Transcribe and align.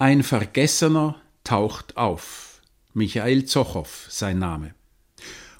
Ein 0.00 0.22
Vergessener 0.22 1.20
taucht 1.44 1.98
auf. 1.98 2.62
Michael 2.94 3.44
Zochow 3.44 4.06
sein 4.08 4.38
Name. 4.38 4.74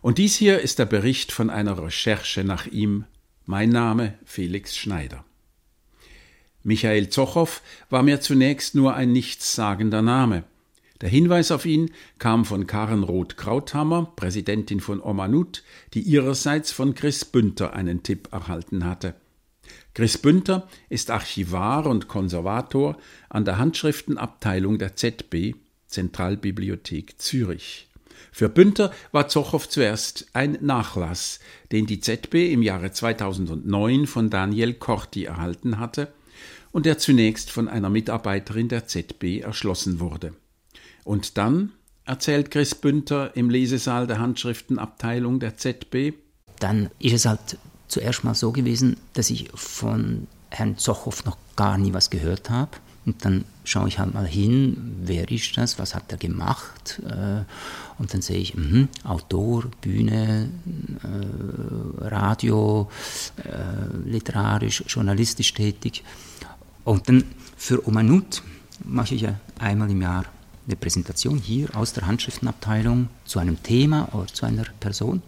Und 0.01 0.17
dies 0.17 0.35
hier 0.35 0.61
ist 0.61 0.79
der 0.79 0.87
Bericht 0.87 1.31
von 1.31 1.51
einer 1.51 1.77
Recherche 1.77 2.43
nach 2.43 2.67
ihm. 2.67 3.05
Mein 3.45 3.69
Name 3.69 4.15
Felix 4.25 4.79
Schneider. 4.79 5.27
Michael 6.63 7.11
Zochow 7.11 7.61
war 7.91 8.03
mir 8.03 8.23
zunächst 8.23 8.75
nur 8.75 8.95
ein 8.95 9.13
nichtssagender 9.13 10.01
Name. 10.01 10.45
Der 11.03 11.11
Hinweis 11.11 11.51
auf 11.51 11.67
ihn 11.67 11.91
kam 12.19 12.47
von 12.47 12.67
Karen 12.67 13.03
Roth-Krauthammer, 13.03 14.15
Präsidentin 14.17 14.81
von 14.81 15.03
Omanut, 15.03 15.65
die 15.93 16.01
ihrerseits 16.01 16.73
von 16.73 16.95
Chris 16.95 17.27
Bünter 17.27 17.75
einen 17.75 18.03
Tipp 18.03 18.31
erhalten 18.33 18.87
hatte. 18.87 19.17
Chris 19.95 20.19
Bünter 20.19 20.69
ist 20.89 21.11
Archivar 21.11 21.87
und 21.87 22.07
Konservator 22.07 22.97
an 23.29 23.45
der 23.45 23.59
Handschriftenabteilung 23.59 24.79
der 24.79 24.95
ZB, 24.95 25.55
Zentralbibliothek 25.89 27.21
Zürich. 27.21 27.89
Für 28.33 28.49
Bünter 28.49 28.93
war 29.11 29.29
Zochow 29.29 29.69
zuerst 29.69 30.29
ein 30.33 30.59
Nachlass, 30.61 31.41
den 31.73 31.87
die 31.87 32.01
ZB 32.01 32.53
im 32.53 32.63
Jahre 32.63 32.93
2009 32.93 34.07
von 34.07 34.31
Daniel 34.31 34.75
Corti 34.75 35.25
erhalten 35.25 35.79
hatte 35.79 36.13
und 36.71 36.87
der 36.87 36.99
zunächst 36.99 37.51
von 37.51 37.69
einer 37.69 37.91
Mitarbeiterin 37.91 38.69
der 38.69 38.87
ZB 38.87 39.41
erschlossen 39.41 39.99
wurde. 39.99 40.35
Und 41.03 41.39
dann, 41.39 41.73
erzählt 42.05 42.51
Chris 42.51 42.75
Bünter 42.75 43.37
im 43.37 43.51
Lesesaal 43.51 44.07
der 44.07 44.21
Handschriftenabteilung 44.21 45.41
der 45.41 45.57
ZB, 45.57 46.15
dann 46.61 46.91
ist 46.99 47.15
es 47.15 47.25
halt 47.25 47.59
zuerst 47.91 48.25
mal 48.25 48.35
so 48.35 48.53
gewesen, 48.53 48.97
dass 49.15 49.31
ich 49.31 49.51
von 49.55 50.27
Herrn 50.51 50.79
Zochow 50.79 51.25
noch 51.25 51.37
gar 51.57 51.79
nie 51.79 51.93
was 51.93 52.11
gehört 52.11 52.51
habe. 52.51 52.71
Und 53.07 53.25
dann 53.25 53.45
schaue 53.65 53.89
ich 53.89 53.99
halt 53.99 54.13
mal 54.13 54.27
hin, 54.27 54.77
wer 55.03 55.31
ist 55.31 55.57
das, 55.57 55.79
was 55.79 55.95
hat 55.95 56.13
er 56.13 56.19
gemacht. 56.19 57.01
Äh, 57.05 57.45
und 57.99 58.13
dann 58.13 58.21
sehe 58.21 58.39
ich, 58.39 58.55
mh, 58.55 58.89
Autor, 59.05 59.65
Bühne, 59.81 60.51
äh, 61.03 62.05
Radio, 62.07 62.91
äh, 63.39 64.09
literarisch, 64.09 64.85
journalistisch 64.87 65.55
tätig. 65.55 66.05
Und 66.85 67.09
dann 67.09 67.25
für 67.57 67.87
Omanut 67.89 68.43
mache 68.85 69.15
ich 69.15 69.23
ja 69.23 69.35
einmal 69.59 69.91
im 69.91 70.03
Jahr 70.03 70.27
eine 70.67 70.77
Präsentation 70.77 71.39
hier 71.39 71.75
aus 71.75 71.93
der 71.93 72.07
Handschriftenabteilung 72.07 73.09
zu 73.25 73.39
einem 73.39 73.63
Thema 73.63 74.09
oder 74.13 74.27
zu 74.27 74.47
einer 74.47 74.65
Person. 74.79 75.23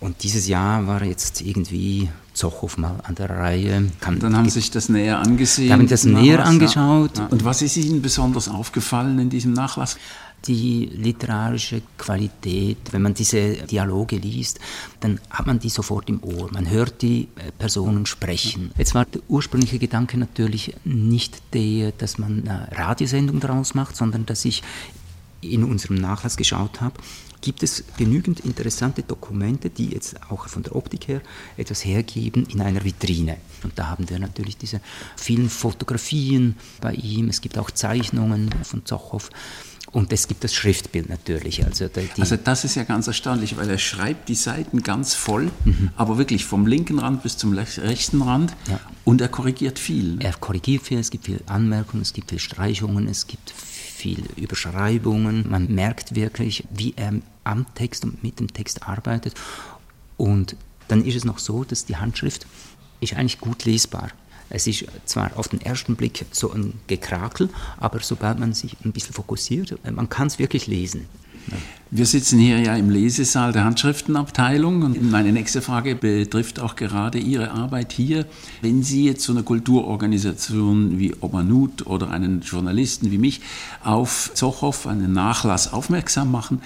Und 0.00 0.22
dieses 0.22 0.48
Jahr 0.48 0.86
war 0.86 1.04
jetzt 1.04 1.42
irgendwie 1.42 2.08
Zochow 2.32 2.78
mal 2.78 3.00
an 3.02 3.14
der 3.14 3.28
Reihe. 3.28 3.84
Kann, 4.00 4.18
dann 4.18 4.34
haben 4.34 4.48
Sie 4.48 4.60
sich 4.60 4.70
das 4.70 4.88
näher 4.88 5.18
angesehen. 5.18 5.72
Haben 5.72 5.88
das 5.88 6.04
näher 6.04 6.44
angeschaut. 6.44 7.18
Ja. 7.18 7.26
Und 7.26 7.44
was 7.44 7.60
ist 7.60 7.76
Ihnen 7.76 8.00
besonders 8.00 8.48
aufgefallen 8.48 9.18
in 9.18 9.28
diesem 9.28 9.52
Nachlass? 9.52 9.98
Die 10.46 10.86
literarische 10.86 11.82
Qualität, 11.98 12.78
wenn 12.92 13.02
man 13.02 13.12
diese 13.12 13.52
Dialoge 13.66 14.16
liest, 14.16 14.58
dann 15.00 15.20
hat 15.28 15.46
man 15.46 15.58
die 15.58 15.68
sofort 15.68 16.08
im 16.08 16.24
Ohr. 16.24 16.50
Man 16.50 16.70
hört 16.70 17.02
die 17.02 17.28
äh, 17.36 17.52
Personen 17.58 18.06
sprechen. 18.06 18.70
Jetzt 18.78 18.94
war 18.94 19.04
der 19.04 19.20
ursprüngliche 19.28 19.78
Gedanke 19.78 20.16
natürlich 20.16 20.74
nicht 20.82 21.42
der, 21.52 21.92
dass 21.92 22.16
man 22.16 22.48
eine 22.48 22.68
Radiosendung 22.72 23.40
daraus 23.40 23.74
macht, 23.74 23.96
sondern 23.96 24.24
dass 24.24 24.46
ich 24.46 24.62
in 25.42 25.62
unserem 25.62 25.96
Nachlass 25.96 26.38
geschaut 26.38 26.80
habe, 26.80 26.94
gibt 27.40 27.62
es 27.62 27.84
genügend 27.96 28.40
interessante 28.40 29.02
Dokumente, 29.02 29.70
die 29.70 29.90
jetzt 29.90 30.16
auch 30.30 30.48
von 30.48 30.62
der 30.62 30.76
Optik 30.76 31.08
her 31.08 31.20
etwas 31.56 31.84
hergeben 31.84 32.46
in 32.46 32.60
einer 32.60 32.84
Vitrine. 32.84 33.36
Und 33.62 33.78
da 33.78 33.88
haben 33.88 34.08
wir 34.08 34.18
natürlich 34.18 34.56
diese 34.56 34.80
vielen 35.16 35.48
Fotografien 35.48 36.56
bei 36.80 36.94
ihm, 36.94 37.28
es 37.28 37.40
gibt 37.40 37.58
auch 37.58 37.70
Zeichnungen 37.70 38.50
von 38.62 38.84
Zochow. 38.84 39.30
Und 39.92 40.12
es 40.12 40.28
gibt 40.28 40.44
das 40.44 40.54
Schriftbild 40.54 41.08
natürlich. 41.08 41.64
Also, 41.64 41.88
also, 42.18 42.36
das 42.36 42.64
ist 42.64 42.76
ja 42.76 42.84
ganz 42.84 43.08
erstaunlich, 43.08 43.56
weil 43.56 43.68
er 43.68 43.78
schreibt 43.78 44.28
die 44.28 44.36
Seiten 44.36 44.84
ganz 44.84 45.14
voll, 45.14 45.50
mhm. 45.64 45.90
aber 45.96 46.16
wirklich 46.16 46.44
vom 46.44 46.66
linken 46.66 47.00
Rand 47.00 47.24
bis 47.24 47.36
zum 47.36 47.52
rechten 47.54 48.22
Rand 48.22 48.54
ja. 48.68 48.78
und 49.04 49.20
er 49.20 49.26
korrigiert 49.26 49.80
viel. 49.80 50.18
Er 50.20 50.32
korrigiert 50.34 50.84
viel, 50.84 50.98
es 50.98 51.10
gibt 51.10 51.24
viele 51.24 51.40
Anmerkungen, 51.46 52.02
es 52.02 52.12
gibt 52.12 52.30
viele 52.30 52.38
Streichungen, 52.38 53.08
es 53.08 53.26
gibt 53.26 53.52
viel 54.00 54.24
Überschreibungen. 54.36 55.46
Man 55.48 55.72
merkt 55.72 56.14
wirklich, 56.14 56.64
wie 56.70 56.94
er 56.96 57.14
am 57.44 57.66
Text 57.74 58.04
und 58.04 58.22
mit 58.22 58.40
dem 58.40 58.52
Text 58.52 58.88
arbeitet. 58.88 59.34
Und 60.16 60.56
dann 60.88 61.04
ist 61.04 61.16
es 61.16 61.24
noch 61.24 61.38
so, 61.38 61.64
dass 61.64 61.84
die 61.84 61.96
Handschrift 61.96 62.46
ist 63.00 63.14
eigentlich 63.14 63.40
gut 63.40 63.64
lesbar. 63.64 64.10
Es 64.48 64.66
ist 64.66 64.84
zwar 65.04 65.36
auf 65.36 65.48
den 65.48 65.60
ersten 65.60 65.94
Blick 65.96 66.26
so 66.32 66.50
ein 66.50 66.74
Gekrakel, 66.88 67.50
aber 67.78 68.00
sobald 68.00 68.38
man 68.38 68.52
sich 68.52 68.76
ein 68.84 68.92
bisschen 68.92 69.14
fokussiert, 69.14 69.78
man 69.90 70.08
kann 70.08 70.26
es 70.26 70.38
wirklich 70.38 70.66
lesen. 70.66 71.06
Wir 71.92 72.06
sitzen 72.06 72.38
hier 72.38 72.60
ja 72.60 72.76
im 72.76 72.88
Lesesaal 72.88 73.52
der 73.52 73.64
Handschriftenabteilung 73.64 74.82
und 74.82 75.10
meine 75.10 75.32
nächste 75.32 75.60
Frage 75.60 75.96
betrifft 75.96 76.60
auch 76.60 76.76
gerade 76.76 77.18
Ihre 77.18 77.50
Arbeit 77.50 77.92
hier. 77.92 78.26
Wenn 78.62 78.84
Sie 78.84 79.06
jetzt 79.06 79.24
so 79.24 79.32
eine 79.32 79.42
Kulturorganisation 79.42 81.00
wie 81.00 81.14
Obanut 81.20 81.88
oder 81.88 82.10
einen 82.10 82.42
Journalisten 82.42 83.10
wie 83.10 83.18
mich 83.18 83.40
auf 83.82 84.30
Zochow, 84.34 84.86
einen 84.86 85.12
Nachlass 85.12 85.72
aufmerksam 85.72 86.30
machen, 86.30 86.62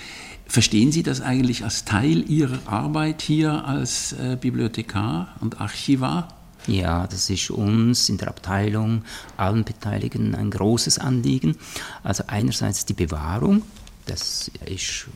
verstehen 0.46 0.92
Sie 0.92 1.02
das 1.02 1.22
eigentlich 1.22 1.64
als 1.64 1.86
Teil 1.86 2.30
Ihrer 2.30 2.58
Arbeit 2.66 3.22
hier 3.22 3.64
als 3.64 4.12
äh, 4.12 4.36
Bibliothekar 4.38 5.28
und 5.40 5.58
Archivar? 5.58 6.28
Ja, 6.66 7.06
das 7.06 7.30
ist 7.30 7.50
uns 7.50 8.10
in 8.10 8.18
der 8.18 8.28
Abteilung, 8.28 9.04
allen 9.38 9.64
Beteiligten 9.64 10.34
ein 10.34 10.50
großes 10.50 10.98
Anliegen. 10.98 11.56
Also 12.02 12.24
einerseits 12.26 12.84
die 12.84 12.94
Bewahrung 12.94 13.62
das 14.06 14.50
ist 14.66 15.06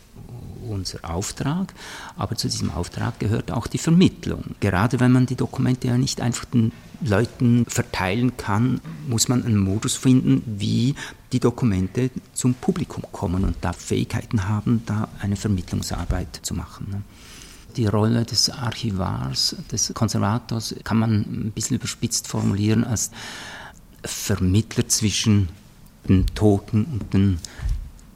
unser 0.69 0.99
Auftrag, 1.09 1.72
aber 2.16 2.37
zu 2.37 2.49
diesem 2.49 2.71
Auftrag 2.71 3.19
gehört 3.19 3.50
auch 3.50 3.66
die 3.66 3.78
Vermittlung. 3.78 4.54
Gerade 4.60 5.00
wenn 5.00 5.12
man 5.12 5.26
die 5.26 5.37
Dokumente 5.37 5.88
ja 5.88 5.99
nicht 5.99 6.21
einfach 6.21 6.44
den 6.47 6.72
Leuten 7.00 7.65
verteilen 7.66 8.37
kann, 8.37 8.81
muss 9.06 9.28
man 9.28 9.44
einen 9.44 9.59
Modus 9.59 9.94
finden, 9.94 10.43
wie 10.47 10.94
die 11.32 11.41
Dokumente 11.41 12.10
zum 12.32 12.54
Publikum 12.54 13.04
kommen 13.12 13.44
und 13.44 13.56
da 13.60 13.72
Fähigkeiten 13.72 14.49
haben, 14.49 14.82
da 14.87 15.09
eine 15.20 15.37
Vermittlungsarbeit 15.37 16.41
zu 16.43 16.55
machen. 16.55 16.88
Ne? 16.91 17.03
Die 17.76 17.87
Rolle 17.87 18.25
des 18.25 18.50
Archivars, 18.50 19.56
des 19.70 19.93
Konservators 19.94 20.75
kann 20.82 20.99
man 20.99 21.20
ein 21.20 21.53
bisschen 21.55 21.76
überspitzt 21.76 22.26
formulieren 22.26 22.82
als 22.82 23.10
Vermittler 24.03 24.88
zwischen 24.88 25.49
den 26.09 26.26
Toten 26.34 26.84
und 26.84 27.12
den 27.12 27.38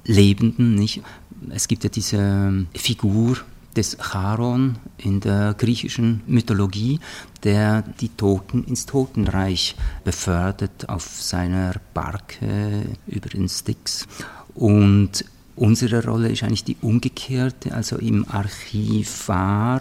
Lebenden. 0.04 0.74
Nicht? 0.74 1.02
Es 1.50 1.68
gibt 1.68 1.84
ja 1.84 1.90
diese 1.90 2.66
Figur 2.74 3.38
des 3.76 3.96
Charon 3.98 4.76
in 4.98 5.20
der 5.20 5.54
griechischen 5.54 6.22
Mythologie, 6.26 7.00
der 7.42 7.82
die 7.82 8.10
Toten 8.10 8.64
ins 8.64 8.86
Totenreich 8.86 9.76
befördert 10.04 10.88
auf 10.88 11.04
seiner 11.04 11.74
Barke 11.94 12.84
über 13.06 13.28
den 13.30 13.48
Styx. 13.48 14.06
Und 14.54 15.24
unsere 15.56 16.04
Rolle 16.04 16.30
ist 16.30 16.42
eigentlich 16.42 16.64
die 16.64 16.76
umgekehrte, 16.82 17.74
also 17.74 17.96
im 17.96 18.28
Archivar, 18.28 19.80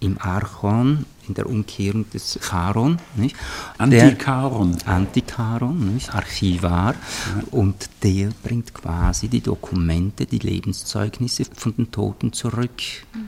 im 0.00 0.18
Archon 0.20 1.04
in 1.32 1.34
der 1.34 1.48
Umkehrung 1.48 2.08
des 2.10 2.38
Charon. 2.42 2.98
Nicht? 3.16 3.36
Antikaron. 3.78 4.76
Antikaron, 4.84 5.94
nicht? 5.94 6.14
Archivar. 6.14 6.94
Ja. 6.94 7.42
Und 7.50 7.88
der 8.02 8.30
bringt 8.42 8.74
quasi 8.74 9.28
die 9.28 9.40
Dokumente, 9.40 10.26
die 10.26 10.38
Lebenszeugnisse 10.38 11.46
von 11.56 11.74
den 11.74 11.90
Toten 11.90 12.34
zurück 12.34 12.82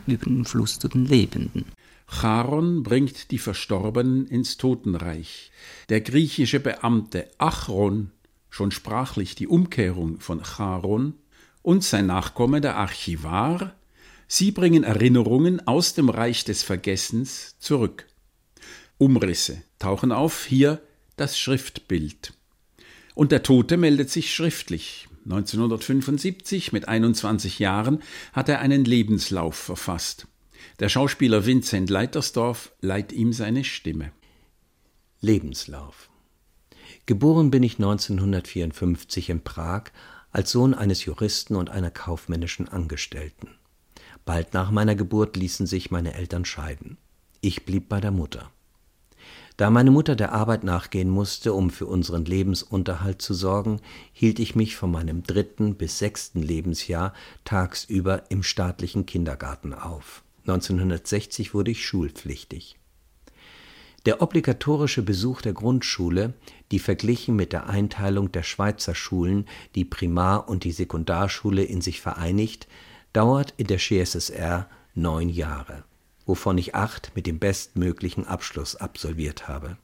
über 0.07 0.27
den 0.27 0.45
Fluss 0.45 0.79
zu 0.79 0.89
den 0.89 1.07
Lebenden. 1.07 1.65
Charon 2.07 2.83
bringt 2.83 3.31
die 3.31 3.39
Verstorbenen 3.39 4.27
ins 4.27 4.59
Totenreich. 4.59 5.51
Der 5.89 6.03
griechische 6.03 6.61
Beamte 6.61 7.31
Achron, 7.39 8.11
schon 8.51 8.71
sprachlich 8.71 9.35
die 9.35 9.49
Umkehrung 9.49 10.21
von 10.21 10.43
Charon, 10.45 11.15
und 11.63 11.83
sein 11.83 12.07
Nachkomme 12.07 12.61
der 12.61 12.77
Archivar, 12.77 13.73
Sie 14.37 14.51
bringen 14.51 14.83
Erinnerungen 14.83 15.65
aus 15.65 15.95
dem 15.95 16.09
Reich 16.09 16.43
des 16.43 16.65
Vergessens 16.65 17.57
zurück. 17.61 18.09
Umrisse 18.99 19.63
tauchen 19.79 20.11
auf, 20.11 20.45
hier 20.45 20.83
das 21.15 21.39
Schriftbild. 21.39 22.33
Und 23.15 23.31
der 23.31 23.45
Tote 23.45 23.77
meldet 23.77 24.11
sich 24.11 24.35
schriftlich. 24.35 25.07
1975, 25.23 26.73
mit 26.73 26.89
21 26.89 27.61
Jahren, 27.61 28.03
hat 28.33 28.49
er 28.49 28.59
einen 28.59 28.85
Lebenslauf 28.85 29.55
verfasst. 29.55 30.27
Der 30.81 30.89
Schauspieler 30.89 31.47
Vincent 31.47 31.89
Leitersdorf 31.89 32.73
leiht 32.81 33.13
ihm 33.13 33.33
seine 33.33 33.63
Stimme. 33.63 34.11
Lebenslauf. 35.21 36.11
Geboren 37.07 37.53
bin 37.53 37.63
ich 37.63 37.75
1954 37.75 39.31
in 39.31 39.45
Prag 39.45 39.93
als 40.33 40.51
Sohn 40.51 40.75
eines 40.75 41.05
Juristen 41.05 41.55
und 41.55 41.71
einer 41.71 41.93
kaufmännischen 41.93 42.69
Angestellten. 42.69 43.51
Bald 44.25 44.55
nach 44.55 44.71
meiner 44.71 44.95
Geburt 44.95 45.37
ließen 45.37 45.67
sich 45.67 45.91
meine 45.91 46.15
Eltern 46.15 46.45
scheiden. 46.45 46.97
Ich 47.41 47.67
blieb 47.67 47.89
bei 47.89 48.01
der 48.01 48.11
Mutter. 48.11 48.51
Da 49.57 49.71
meine 49.71 49.93
Mutter 49.93 50.17
der 50.17 50.33
Arbeit 50.33 50.65
nachgehen 50.65 51.09
musste, 51.09 51.53
um 51.53 51.71
für 51.71 51.87
unseren 51.87 52.25
Lebensunterhalt 52.25 53.23
zu 53.23 53.35
sorgen, 53.35 53.81
hielt 54.13 54.41
ich 54.41 54.57
mich 54.57 54.75
von 54.75 54.91
meinem 54.91 55.23
dritten 55.23 55.77
bis 55.77 55.99
sechsten 55.99 56.43
Lebensjahr 56.43 57.13
tagsüber 57.45 58.25
im 58.31 58.43
staatlichen 58.43 59.07
Kindergarten 59.07 59.73
auf. 59.73 60.25
1960 60.47 61.55
wurde 61.55 61.71
ich 61.71 61.87
schulpflichtig. 61.87 62.77
Der 64.07 64.21
obligatorische 64.21 65.03
Besuch 65.03 65.41
der 65.41 65.55
Grundschule, 65.55 66.35
die 66.73 66.79
verglichen 66.79 67.37
mit 67.37 67.53
der 67.53 67.69
Einteilung 67.69 68.33
der 68.33 68.43
Schweizer 68.43 68.95
Schulen 68.95 69.47
die 69.75 69.87
Primar- 69.87 70.49
und 70.49 70.65
die 70.65 70.73
Sekundarschule 70.73 71.63
in 71.63 71.81
sich 71.81 72.01
vereinigt, 72.01 72.67
dauert 73.15 73.55
in 73.57 73.69
der 73.69 73.79
CSSR 73.79 74.69
neun 74.95 75.31
Jahre 75.31 75.85
wovon 76.27 76.59
ich 76.59 76.75
acht 76.75 77.13
mit 77.15 77.27
dem 77.27 77.39
bestmöglichen 77.39 78.27
Abschluss 78.27 78.77
absolviert 78.77 79.49
habe. 79.49 79.77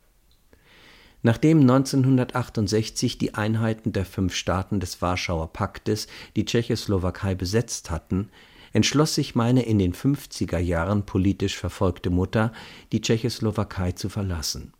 Nachdem 1.22 1.60
1968 1.60 3.18
die 3.18 3.34
Einheiten 3.34 3.92
der 3.92 4.06
fünf 4.06 4.34
Staaten 4.34 4.80
des 4.80 5.02
Warschauer 5.02 5.52
Paktes 5.52 6.06
die 6.34 6.46
Tschechoslowakei 6.46 7.34
besetzt 7.34 7.90
hatten, 7.90 8.30
entschloss 8.72 9.16
sich 9.16 9.34
meine 9.34 9.64
in 9.64 9.78
den 9.78 9.92
50er 9.92 10.58
Jahren 10.58 11.04
politisch 11.04 11.58
verfolgte 11.58 12.08
Mutter, 12.08 12.52
die 12.92 13.02
Tschechoslowakei 13.02 13.92
zu 13.92 14.08
verlassen. 14.08 14.72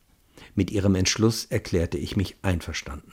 Mit 0.55 0.71
ihrem 0.71 0.95
Entschluss 0.95 1.45
erklärte 1.45 1.99
ich 1.99 2.17
mich 2.17 2.37
einverstanden. 2.41 3.13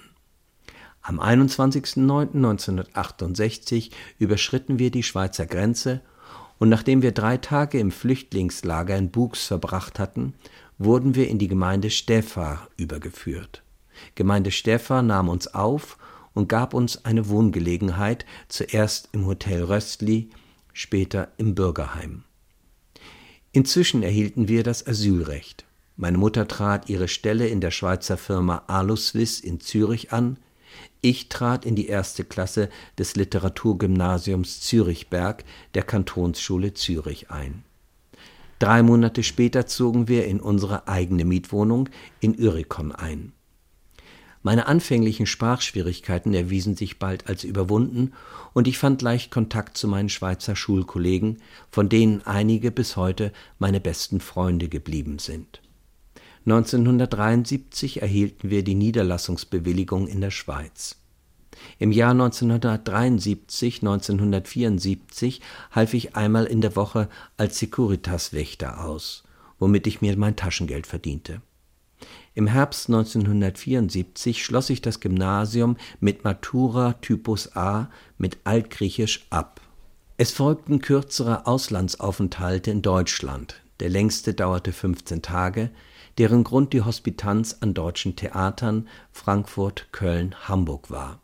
Am 1.07 1.19
21.09.1968 1.21 3.91
überschritten 4.19 4.77
wir 4.77 4.91
die 4.91 5.03
Schweizer 5.03 5.45
Grenze 5.45 6.01
und 6.57 6.67
nachdem 6.67 7.01
wir 7.01 7.13
drei 7.13 7.37
Tage 7.37 7.79
im 7.79 7.91
Flüchtlingslager 7.91 8.97
in 8.97 9.09
Buchs 9.09 9.45
verbracht 9.45 9.99
hatten, 9.99 10.33
wurden 10.77 11.15
wir 11.15 11.29
in 11.29 11.39
die 11.39 11.47
Gemeinde 11.47 11.91
Stäfa 11.91 12.67
übergeführt. 12.75 13.63
Gemeinde 14.15 14.51
Stäfa 14.51 15.01
nahm 15.01 15.29
uns 15.29 15.47
auf 15.47 15.97
und 16.33 16.49
gab 16.49 16.73
uns 16.73 17.05
eine 17.05 17.29
Wohngelegenheit, 17.29 18.25
zuerst 18.49 19.07
im 19.13 19.27
Hotel 19.27 19.63
Röstli, 19.63 20.29
später 20.73 21.29
im 21.37 21.55
Bürgerheim. 21.55 22.25
Inzwischen 23.53 24.03
erhielten 24.03 24.49
wir 24.49 24.63
das 24.63 24.85
Asylrecht. 24.85 25.63
Meine 25.95 26.17
Mutter 26.17 26.49
trat 26.49 26.89
ihre 26.89 27.07
Stelle 27.07 27.47
in 27.47 27.61
der 27.61 27.71
Schweizer 27.71 28.17
Firma 28.17 28.63
Aluswiss 28.67 29.39
in 29.39 29.61
Zürich 29.61 30.11
an, 30.11 30.35
ich 31.07 31.29
trat 31.29 31.65
in 31.65 31.75
die 31.75 31.87
erste 31.87 32.25
Klasse 32.25 32.69
des 32.97 33.15
Literaturgymnasiums 33.15 34.59
Zürichberg 34.61 35.45
der 35.73 35.83
Kantonsschule 35.83 36.73
Zürich 36.73 37.31
ein. 37.31 37.63
Drei 38.59 38.83
Monate 38.83 39.23
später 39.23 39.67
zogen 39.67 40.07
wir 40.07 40.25
in 40.25 40.41
unsere 40.41 40.87
eigene 40.87 41.23
Mietwohnung 41.23 41.89
in 42.19 42.37
Urikon 42.37 42.91
ein. 42.91 43.31
Meine 44.43 44.67
anfänglichen 44.67 45.25
Sprachschwierigkeiten 45.25 46.33
erwiesen 46.33 46.75
sich 46.75 46.99
bald 46.99 47.27
als 47.27 47.43
überwunden 47.43 48.13
und 48.53 48.67
ich 48.67 48.77
fand 48.77 49.01
leicht 49.01 49.31
Kontakt 49.31 49.77
zu 49.77 49.87
meinen 49.87 50.09
Schweizer 50.09 50.55
Schulkollegen, 50.55 51.37
von 51.71 51.89
denen 51.89 52.21
einige 52.25 52.71
bis 52.71 52.97
heute 52.97 53.31
meine 53.59 53.79
besten 53.79 54.19
Freunde 54.19 54.67
geblieben 54.69 55.19
sind 55.19 55.61
1973 56.47 58.01
erhielten 58.01 58.49
wir 58.49 58.63
die 58.63 58.75
Niederlassungsbewilligung 58.75 60.07
in 60.07 60.21
der 60.21 60.31
Schweiz. 60.31 60.95
Im 61.77 61.91
Jahr 61.91 62.11
1973, 62.11 63.81
1974 63.81 65.41
half 65.71 65.93
ich 65.93 66.15
einmal 66.15 66.45
in 66.45 66.61
der 66.61 66.77
Woche 66.77 67.09
als 67.35 67.59
Securitas-Wächter 67.59 68.85
aus, 68.85 69.25
womit 69.59 69.87
ich 69.87 69.99
mir 69.99 70.15
mein 70.15 70.37
Taschengeld 70.37 70.87
verdiente. 70.87 71.41
Im 72.33 72.47
Herbst 72.47 72.87
1974 72.87 74.45
schloss 74.45 74.69
ich 74.69 74.81
das 74.81 75.01
Gymnasium 75.01 75.75
mit 75.99 76.23
Matura 76.23 76.93
Typus 77.01 77.57
A 77.57 77.89
mit 78.17 78.37
Altgriechisch 78.45 79.27
ab. 79.31 79.59
Es 80.15 80.31
folgten 80.31 80.79
kürzere 80.79 81.45
Auslandsaufenthalte 81.45 82.71
in 82.71 82.81
Deutschland. 82.81 83.61
Der 83.81 83.89
längste 83.89 84.33
dauerte 84.33 84.71
15 84.71 85.21
Tage, 85.21 85.71
deren 86.17 86.43
Grund 86.43 86.73
die 86.73 86.81
Hospitanz 86.81 87.57
an 87.61 87.73
deutschen 87.73 88.15
Theatern 88.15 88.87
Frankfurt, 89.11 89.87
Köln, 89.91 90.35
Hamburg 90.47 90.89
war. 90.89 91.21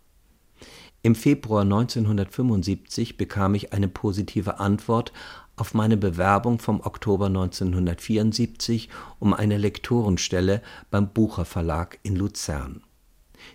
Im 1.02 1.16
Februar 1.16 1.64
1975 1.64 3.18
bekam 3.18 3.56
ich 3.56 3.74
eine 3.74 3.90
positive 3.90 4.60
Antwort 4.60 5.12
auf 5.56 5.74
meine 5.74 5.98
Bewerbung 5.98 6.60
vom 6.60 6.80
Oktober 6.82 7.26
1974 7.28 8.90
um 9.20 9.34
eine 9.34 9.58
Lektorenstelle 9.58 10.62
beim 10.90 11.10
Bucher 11.10 11.46
Verlag 11.46 12.00
in 12.04 12.16
Luzern. 12.16 12.84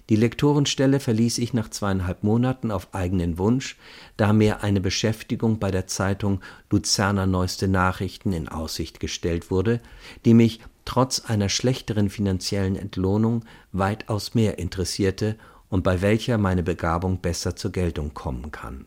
Die 0.08 0.16
Lektorenstelle 0.16 1.00
verließ 1.00 1.37
ich 1.38 1.52
nach 1.52 1.69
zweieinhalb 1.69 2.22
Monaten 2.22 2.70
auf 2.70 2.94
eigenen 2.94 3.37
Wunsch, 3.37 3.76
da 4.16 4.32
mir 4.32 4.62
eine 4.62 4.81
Beschäftigung 4.81 5.58
bei 5.58 5.70
der 5.70 5.87
Zeitung 5.87 6.40
Luzerner 6.70 7.26
Neueste 7.26 7.69
Nachrichten 7.69 8.32
in 8.32 8.49
Aussicht 8.49 9.00
gestellt 9.00 9.50
wurde, 9.50 9.81
die 10.25 10.32
mich 10.32 10.60
trotz 10.87 11.20
einer 11.20 11.50
schlechteren 11.50 12.08
finanziellen 12.08 12.76
Entlohnung 12.76 13.44
weitaus 13.72 14.34
mehr 14.34 14.58
interessierte 14.58 15.37
und 15.69 15.84
bei 15.84 16.00
welcher 16.00 16.38
meine 16.38 16.62
Begabung 16.62 17.20
besser 17.20 17.54
zur 17.54 17.72
Geltung 17.72 18.14
kommen 18.14 18.50
kann. 18.50 18.87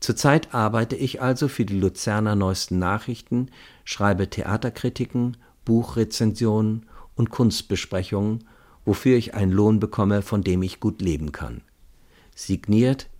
Zurzeit 0.00 0.52
arbeite 0.52 0.96
ich 0.96 1.22
also 1.22 1.46
für 1.46 1.64
die 1.64 1.78
Luzerner 1.78 2.34
Neuesten 2.34 2.80
Nachrichten, 2.80 3.50
schreibe 3.84 4.28
Theaterkritiken, 4.28 5.36
Buchrezensionen 5.64 6.86
und 7.14 7.30
Kunstbesprechungen, 7.30 8.44
wofür 8.88 9.18
ich 9.18 9.34
einen 9.34 9.52
Lohn 9.52 9.80
bekomme, 9.80 10.22
von 10.22 10.42
dem 10.42 10.62
ich 10.62 10.80
gut 10.80 11.02
leben 11.02 11.30
kann. 11.30 11.60
Signiert 12.34 13.10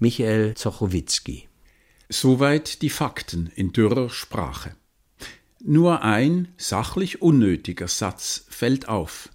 Michael 0.00 0.54
Zochowitzki. 0.54 1.48
Soweit 2.08 2.82
die 2.82 2.90
Fakten 2.90 3.52
in 3.54 3.72
dürrer 3.72 4.10
Sprache. 4.10 4.74
Nur 5.62 6.02
ein 6.02 6.48
sachlich 6.56 7.22
unnötiger 7.22 7.86
Satz 7.86 8.46
fällt 8.48 8.88
auf. 8.88 9.28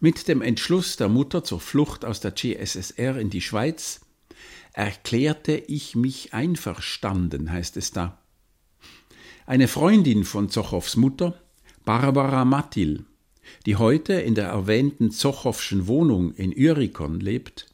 Mit 0.00 0.28
dem 0.28 0.42
Entschluss 0.42 0.98
der 0.98 1.08
Mutter 1.08 1.42
zur 1.44 1.60
Flucht 1.60 2.04
aus 2.04 2.20
der 2.20 2.32
GSSR 2.32 3.16
in 3.16 3.30
die 3.30 3.40
Schweiz 3.40 4.02
erklärte 4.74 5.56
ich 5.56 5.96
mich 5.96 6.34
einverstanden, 6.34 7.50
heißt 7.50 7.78
es 7.78 7.92
da. 7.92 8.18
Eine 9.46 9.66
Freundin 9.66 10.24
von 10.24 10.50
Zochows 10.50 10.96
Mutter, 10.96 11.40
Barbara 11.86 12.44
Mattil, 12.44 13.06
die 13.66 13.76
heute 13.76 14.14
in 14.14 14.34
der 14.34 14.48
erwähnten 14.48 15.10
Zochowschen 15.10 15.86
Wohnung 15.86 16.32
in 16.34 16.52
Urikon 16.56 17.20
lebt, 17.20 17.66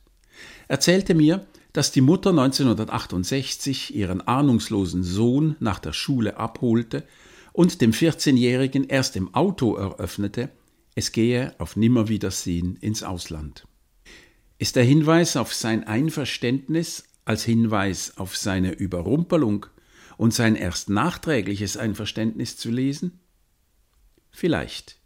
erzählte 0.68 1.14
mir, 1.14 1.46
dass 1.72 1.92
die 1.92 2.00
Mutter 2.00 2.30
1968 2.30 3.94
ihren 3.94 4.26
ahnungslosen 4.26 5.02
Sohn 5.02 5.56
nach 5.60 5.78
der 5.78 5.92
Schule 5.92 6.38
abholte 6.38 7.04
und 7.52 7.80
dem 7.80 7.92
14-Jährigen 7.92 8.84
erst 8.84 9.16
im 9.16 9.34
Auto 9.34 9.76
eröffnete, 9.76 10.50
es 10.94 11.12
gehe 11.12 11.54
auf 11.58 11.76
Nimmerwiedersehen 11.76 12.76
ins 12.76 13.02
Ausland. 13.02 13.66
Ist 14.58 14.76
der 14.76 14.84
Hinweis 14.84 15.36
auf 15.36 15.52
sein 15.52 15.84
Einverständnis 15.84 17.04
als 17.26 17.44
Hinweis 17.44 18.16
auf 18.16 18.36
seine 18.36 18.72
Überrumpelung 18.72 19.66
und 20.16 20.32
sein 20.32 20.56
erst 20.56 20.88
nachträgliches 20.88 21.76
Einverständnis 21.76 22.56
zu 22.56 22.70
lesen? 22.70 23.20
Vielleicht. 24.30 24.98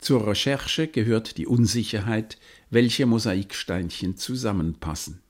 Zur 0.00 0.26
Recherche 0.26 0.88
gehört 0.88 1.36
die 1.36 1.46
Unsicherheit, 1.46 2.38
welche 2.70 3.06
Mosaiksteinchen 3.06 4.16
zusammenpassen. 4.16 5.20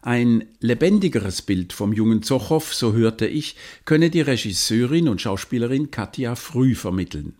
Ein 0.00 0.48
lebendigeres 0.60 1.42
Bild 1.42 1.72
vom 1.72 1.92
jungen 1.92 2.22
Zochow, 2.22 2.74
so 2.74 2.92
hörte 2.92 3.26
ich, 3.26 3.56
könne 3.84 4.10
die 4.10 4.20
Regisseurin 4.20 5.08
und 5.08 5.20
Schauspielerin 5.20 5.90
Katja 5.90 6.34
Früh 6.34 6.74
vermitteln. 6.74 7.36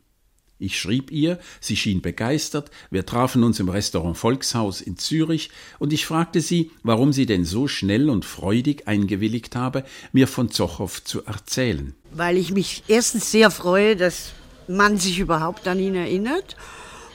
Ich 0.59 0.79
schrieb 0.79 1.11
ihr, 1.11 1.39
sie 1.61 1.77
schien 1.77 2.01
begeistert, 2.01 2.71
wir 2.91 3.05
trafen 3.05 3.43
uns 3.43 3.61
im 3.61 3.69
Restaurant 3.69 4.17
Volkshaus 4.17 4.81
in 4.81 4.97
Zürich, 4.97 5.51
und 5.79 5.93
ich 5.93 6.07
fragte 6.07 6.41
sie, 6.41 6.71
warum 6.83 7.13
sie 7.13 7.27
denn 7.27 7.45
so 7.45 7.69
schnell 7.69 8.09
und 8.09 8.25
freudig 8.25 8.87
eingewilligt 8.87 9.57
habe, 9.57 9.85
mir 10.13 10.29
von 10.29 10.51
Zochow 10.51 11.05
zu 11.05 11.25
erzählen. 11.25 11.95
Weil 12.13 12.39
ich 12.39 12.53
mich 12.53 12.85
erstens 12.89 13.31
sehr 13.31 13.51
freue, 13.51 13.97
dass 13.97 14.33
man 14.69 14.99
sich 14.99 15.19
überhaupt 15.19 15.69
an 15.69 15.79
ihn 15.79 15.95
erinnert 15.95 16.57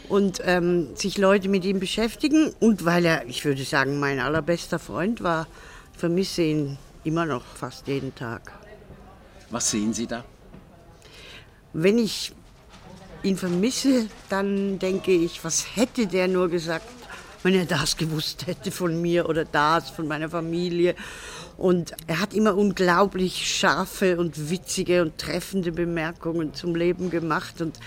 und 0.08 0.42
ähm, 0.44 0.96
sich 0.96 1.18
Leute 1.18 1.50
mit 1.50 1.66
ihm 1.66 1.80
beschäftigen. 1.80 2.54
Und 2.60 2.86
weil 2.86 3.06
er, 3.06 3.26
ich 3.28 3.46
würde 3.46 3.64
sagen, 3.64 4.00
mein 4.00 4.20
allerbester 4.20 4.80
Freund 4.80 5.24
war, 5.24 5.48
vermisse 5.96 6.42
ihn 6.42 6.78
immer 7.04 7.26
noch 7.26 7.44
fast 7.44 7.88
jeden 7.88 8.14
Tag. 8.16 8.52
Was 9.50 9.72
sehen 9.72 9.94
Sie 9.94 10.08
da? 10.08 10.24
Wenn 11.74 11.98
ich 11.98 12.34
ihn 13.24 13.38
vermisse, 13.38 14.08
dann 14.30 14.80
denke 14.80 15.12
ich, 15.12 15.44
was 15.44 15.76
hätte 15.76 16.08
der 16.08 16.28
nur 16.28 16.50
gesagt, 16.50 16.88
wenn 17.44 17.56
er 17.56 17.66
das 17.66 17.98
gewusst 17.98 18.48
hätte 18.48 18.72
von 18.72 19.02
mir 19.02 19.30
oder 19.30 19.46
das 19.46 19.90
von 19.90 20.08
meiner 20.08 20.30
Familie. 20.30 20.96
Und 21.60 21.92
er 22.08 22.22
hat 22.22 22.34
immer 22.34 22.56
unglaublich 22.56 23.54
scharfe 23.54 24.18
und 24.18 24.50
witzige 24.50 25.02
und 25.02 25.18
treffende 25.18 25.74
Bemerkungen 25.74 26.54
zum 26.54 26.74
Leben 26.74 27.10
gemacht. 27.10 27.60
Und 27.60 27.78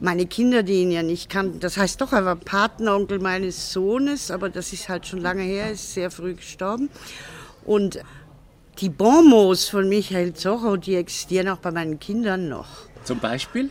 meine 0.00 0.26
Kinder, 0.26 0.64
die 0.64 0.82
ihn 0.82 0.90
ja 0.90 1.04
nicht 1.04 1.30
kannten, 1.30 1.60
das 1.60 1.76
heißt 1.76 2.00
doch, 2.00 2.12
er 2.12 2.24
war 2.24 2.34
Patenonkel 2.34 3.20
meines 3.20 3.72
Sohnes, 3.72 4.32
aber 4.32 4.48
das 4.48 4.72
ist 4.72 4.88
halt 4.88 5.06
schon 5.06 5.20
lange 5.20 5.44
her, 5.44 5.70
ist 5.70 5.94
sehr 5.94 6.10
früh 6.10 6.34
gestorben. 6.34 6.90
Und 7.64 8.00
die 8.80 8.88
Bonmots 8.88 9.68
von 9.68 9.88
Michael 9.88 10.34
Zocho, 10.34 10.76
die 10.76 10.96
existieren 10.96 11.50
auch 11.50 11.58
bei 11.58 11.70
meinen 11.70 12.00
Kindern 12.00 12.48
noch. 12.48 12.66
Zum 13.04 13.20
Beispiel? 13.20 13.70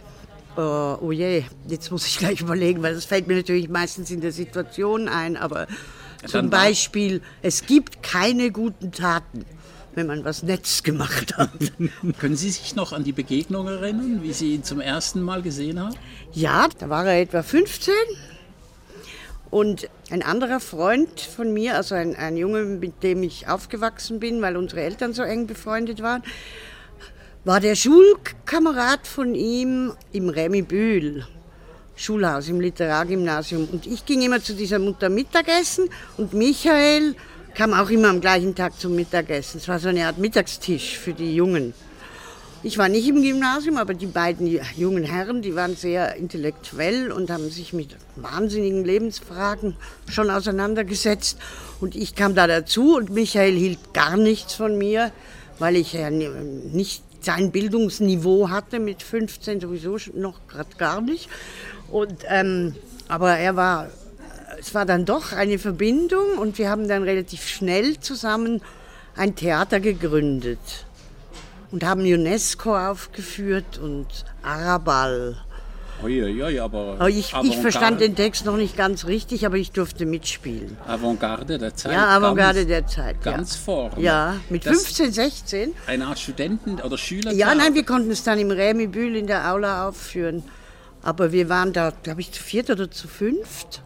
Uh, 0.55 0.96
oh 1.01 1.12
je, 1.12 1.43
jetzt 1.67 1.91
muss 1.91 2.07
ich 2.07 2.17
gleich 2.17 2.39
überlegen, 2.39 2.81
weil 2.81 2.96
das 2.96 3.03
fällt 3.03 3.27
mir 3.27 3.36
natürlich 3.36 3.67
meistens 3.67 4.10
in 4.10 4.22
der 4.22 4.31
Situation 4.31 5.10
ein, 5.10 5.36
aber 5.36 5.67
zum 6.25 6.50
Beispiel, 6.50 7.21
es 7.41 7.65
gibt 7.65 8.03
keine 8.03 8.51
guten 8.51 8.91
Taten, 8.91 9.45
wenn 9.95 10.07
man 10.07 10.25
was 10.25 10.43
Nettes 10.43 10.83
gemacht 10.83 11.38
hat. 11.38 11.51
Können 12.19 12.36
Sie 12.36 12.50
sich 12.50 12.75
noch 12.75 12.93
an 12.93 13.03
die 13.03 13.12
Begegnung 13.12 13.67
erinnern, 13.67 14.19
wie 14.21 14.33
Sie 14.33 14.53
ihn 14.55 14.63
zum 14.63 14.81
ersten 14.81 15.21
Mal 15.21 15.41
gesehen 15.41 15.79
haben? 15.79 15.95
Ja, 16.33 16.67
da 16.79 16.89
war 16.89 17.05
er 17.05 17.21
etwa 17.21 17.43
15 17.43 17.93
und 19.50 19.89
ein 20.12 20.24
anderer 20.24 20.59
Freund 20.59 21.21
von 21.21 21.53
mir, 21.53 21.75
also 21.75 21.95
ein, 21.95 22.15
ein 22.15 22.38
Junge, 22.38 22.63
mit 22.63 23.03
dem 23.03 23.24
ich 23.24 23.47
aufgewachsen 23.47 24.19
bin, 24.19 24.41
weil 24.41 24.57
unsere 24.57 24.81
Eltern 24.81 25.13
so 25.13 25.24
eng 25.24 25.47
befreundet 25.47 26.01
waren, 26.01 26.24
war 27.45 27.62
der 27.62 27.75
Schulkamerad 27.75 29.07
von 29.07 29.33
ihm 29.33 29.93
im 30.12 30.29
Remy 30.29 30.63
Bühl. 30.63 31.25
Schulhaus 31.98 32.48
im 32.48 32.62
Literargymnasium. 32.62 33.68
Und 33.72 33.86
ich 33.86 34.06
ging 34.06 34.22
immer 34.22 34.42
zu 34.42 34.54
dieser 34.54 34.80
Mutter 34.80 35.10
Mittagessen 35.10 35.89
und 36.16 36.34
Michael 36.34 37.16
kam 37.56 37.74
auch 37.74 37.89
immer 37.89 38.10
am 38.10 38.22
gleichen 38.22 38.56
Tag 38.56 38.80
zum 38.80 38.96
Mittagessen. 38.96 39.58
Es 39.58 39.68
war 39.68 39.80
so 39.80 39.89
eine 39.89 40.06
Art 40.06 40.20
Mittagstisch 40.20 40.98
für 40.98 41.13
die 41.13 41.36
Jungen. 41.36 41.74
Ich 42.63 42.77
war 42.77 42.89
nicht 42.89 43.08
im 43.08 43.22
Gymnasium, 43.22 43.77
aber 43.77 43.94
die 43.94 44.08
beiden 44.08 44.60
jungen 44.75 45.04
Herren, 45.04 45.42
die 45.42 45.56
waren 45.56 45.75
sehr 45.75 46.16
intellektuell 46.16 47.12
und 47.12 47.30
haben 47.30 47.50
sich 47.50 47.72
mit 47.72 47.96
wahnsinnigen 48.16 48.84
Lebensfragen 48.84 49.75
schon 50.10 50.30
auseinandergesetzt. 50.30 51.38
Und 51.80 51.96
ich 51.96 52.16
kam 52.16 52.36
da 52.36 52.48
dazu 52.48 52.96
und 52.96 53.12
Michael 53.12 53.56
hielt 53.56 53.94
gar 53.94 54.18
nichts 54.18 54.54
von 54.54 54.77
mir, 54.77 55.12
weil 55.60 55.75
ich 55.75 55.94
ja 55.94 56.10
nicht 56.10 57.04
sein 57.22 57.51
Bildungsniveau 57.51 58.50
hatte 58.50 58.80
mit 58.80 59.04
15 59.04 59.62
sowieso 59.62 59.98
noch 60.13 60.48
gerade 60.48 60.75
gar 60.77 61.01
nicht. 61.01 61.30
Und, 61.89 62.24
ähm, 62.27 62.75
aber 63.08 63.38
er 63.38 63.56
war, 63.56 63.88
es 64.60 64.74
war 64.74 64.86
dann 64.86 65.06
doch 65.06 65.32
eine 65.34 65.60
Verbindung 65.60 66.38
und 66.39 66.58
wir 66.58 66.70
haben 66.70 66.88
dann 66.88 67.03
relativ 67.03 67.48
schnell 67.48 68.00
zusammen 68.00 68.62
ein 69.15 69.36
Theater 69.36 69.79
gegründet 69.79 70.60
und 71.72 71.84
haben 71.84 72.01
UNESCO 72.01 72.77
aufgeführt 72.77 73.77
und 73.77 74.08
Arabal. 74.44 75.38
Uiuiui, 76.03 76.60
aber 76.60 77.10
ich, 77.10 77.34
ich 77.41 77.58
verstand 77.58 78.01
den 78.01 78.15
Text 78.15 78.46
noch 78.46 78.56
nicht 78.56 78.77
ganz 78.77 79.08
richtig, 79.08 79.48
aber 79.48 79.58
ich 79.58 79.72
durfte 79.72 80.06
mitspielen. 80.06 80.77
Avantgarde 80.86 81.58
der 81.58 81.75
Zeit. 81.75 81.91
Ja, 81.91 82.15
Avantgarde 82.15 82.67
ganz, 82.67 82.67
der 82.67 82.88
Zeit. 82.88 83.24
Ganz 83.24 83.56
ja. 83.56 83.62
vorne. 83.65 84.01
Ja, 84.01 84.36
mit 84.50 84.65
das 84.65 84.74
15, 84.84 85.12
16. 85.12 85.74
Eine 85.88 86.06
Art 86.06 86.20
Studenten- 86.20 86.79
oder 86.82 87.00
Schüler? 87.00 87.32
Ja, 87.34 87.56
nein, 87.56 87.74
wir 87.74 87.84
konnten 87.84 88.12
es 88.12 88.24
dann 88.24 88.38
im 88.38 88.51
Remi 88.51 88.86
Bühl 88.86 89.15
in 89.15 89.25
der 89.25 89.51
Aula 89.51 89.88
aufführen. 89.88 90.44
Aber 91.07 91.31
wir 91.31 91.47
waren 91.47 91.71
da, 91.71 91.93
glaube 92.03 92.19
ich, 92.19 92.33
zu 92.33 92.43
viert 92.43 92.69
oder 92.69 92.91
zu 92.91 93.07
fünft. 93.07 93.81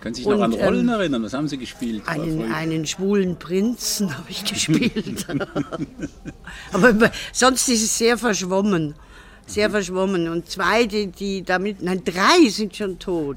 Können 0.00 0.16
Sie 0.16 0.22
sich 0.22 0.28
noch 0.28 0.40
an 0.40 0.52
Rollen 0.52 0.88
ähm, 0.88 0.94
erinnern? 0.94 1.22
Was 1.22 1.32
haben 1.32 1.46
Sie 1.46 1.58
gespielt? 1.58 2.02
Einen, 2.06 2.52
einen 2.52 2.88
schwulen 2.88 3.38
Prinzen 3.38 4.16
habe 4.18 4.28
ich 4.28 4.44
gespielt. 4.44 5.28
Aber 6.72 7.12
sonst 7.32 7.68
ist 7.68 7.84
es 7.84 7.96
sehr 7.96 8.18
verschwommen. 8.18 8.96
Sehr 9.46 9.68
mhm. 9.68 9.72
verschwommen. 9.74 10.28
Und 10.28 10.50
zwei, 10.50 10.86
die, 10.86 11.06
die 11.06 11.44
damit, 11.44 11.82
nein, 11.82 12.02
drei 12.04 12.48
sind 12.48 12.74
schon 12.74 12.98
tot. 12.98 13.36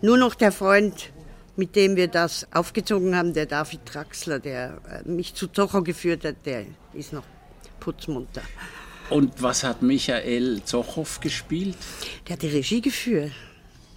Nur 0.00 0.16
noch 0.16 0.36
der 0.36 0.52
Freund, 0.52 1.10
mit 1.56 1.74
dem 1.74 1.96
wir 1.96 2.06
das 2.06 2.46
aufgezogen 2.52 3.16
haben, 3.16 3.32
der 3.32 3.46
David 3.46 3.84
Traxler, 3.84 4.38
der 4.38 4.78
äh, 4.88 5.08
mich 5.08 5.34
zu 5.34 5.48
Zocher 5.48 5.82
geführt 5.82 6.24
hat, 6.24 6.36
der 6.44 6.66
ist 6.94 7.12
noch 7.12 7.24
putzmunter. 7.80 8.42
Und 9.10 9.42
was 9.42 9.64
hat 9.64 9.82
Michael 9.82 10.62
Zochow 10.64 11.20
gespielt? 11.20 11.76
Der 12.26 12.34
hat 12.34 12.42
die 12.42 12.48
Regie 12.48 12.80
geführt. 12.80 13.32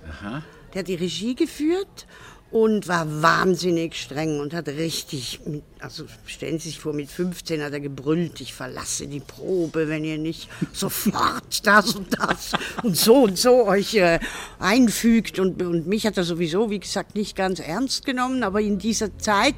Aha. 0.08 0.44
Der 0.74 0.80
hat 0.80 0.88
die 0.88 0.96
Regie 0.96 1.36
geführt 1.36 2.08
und 2.52 2.88
war 2.88 3.22
wahnsinnig 3.22 3.96
streng 3.96 4.40
und 4.40 4.54
hat 4.54 4.68
richtig, 4.68 5.40
mit, 5.46 5.64
also 5.80 6.06
stellen 6.26 6.60
Sie 6.60 6.70
sich 6.70 6.80
vor, 6.80 6.94
mit 6.94 7.10
15 7.10 7.62
hat 7.62 7.72
er 7.72 7.80
gebrüllt, 7.80 8.42
ich 8.42 8.54
verlasse 8.54 9.08
die 9.08 9.22
Probe, 9.22 9.88
wenn 9.88 10.04
ihr 10.04 10.18
nicht 10.18 10.50
sofort 10.74 11.66
das 11.66 11.96
und 11.96 12.08
das 12.18 12.52
und 12.84 12.98
so 12.98 13.24
und 13.24 13.38
so 13.38 13.66
euch 13.68 13.96
äh, 13.96 14.20
einfügt. 14.60 15.40
Und, 15.40 15.62
und 15.62 15.88
mich 15.88 16.06
hat 16.06 16.18
er 16.18 16.24
sowieso, 16.24 16.70
wie 16.70 16.80
gesagt, 16.80 17.16
nicht 17.16 17.36
ganz 17.36 17.60
ernst 17.60 18.06
genommen, 18.06 18.44
aber 18.44 18.60
in 18.60 18.80
dieser 18.80 19.18
Zeit 19.18 19.56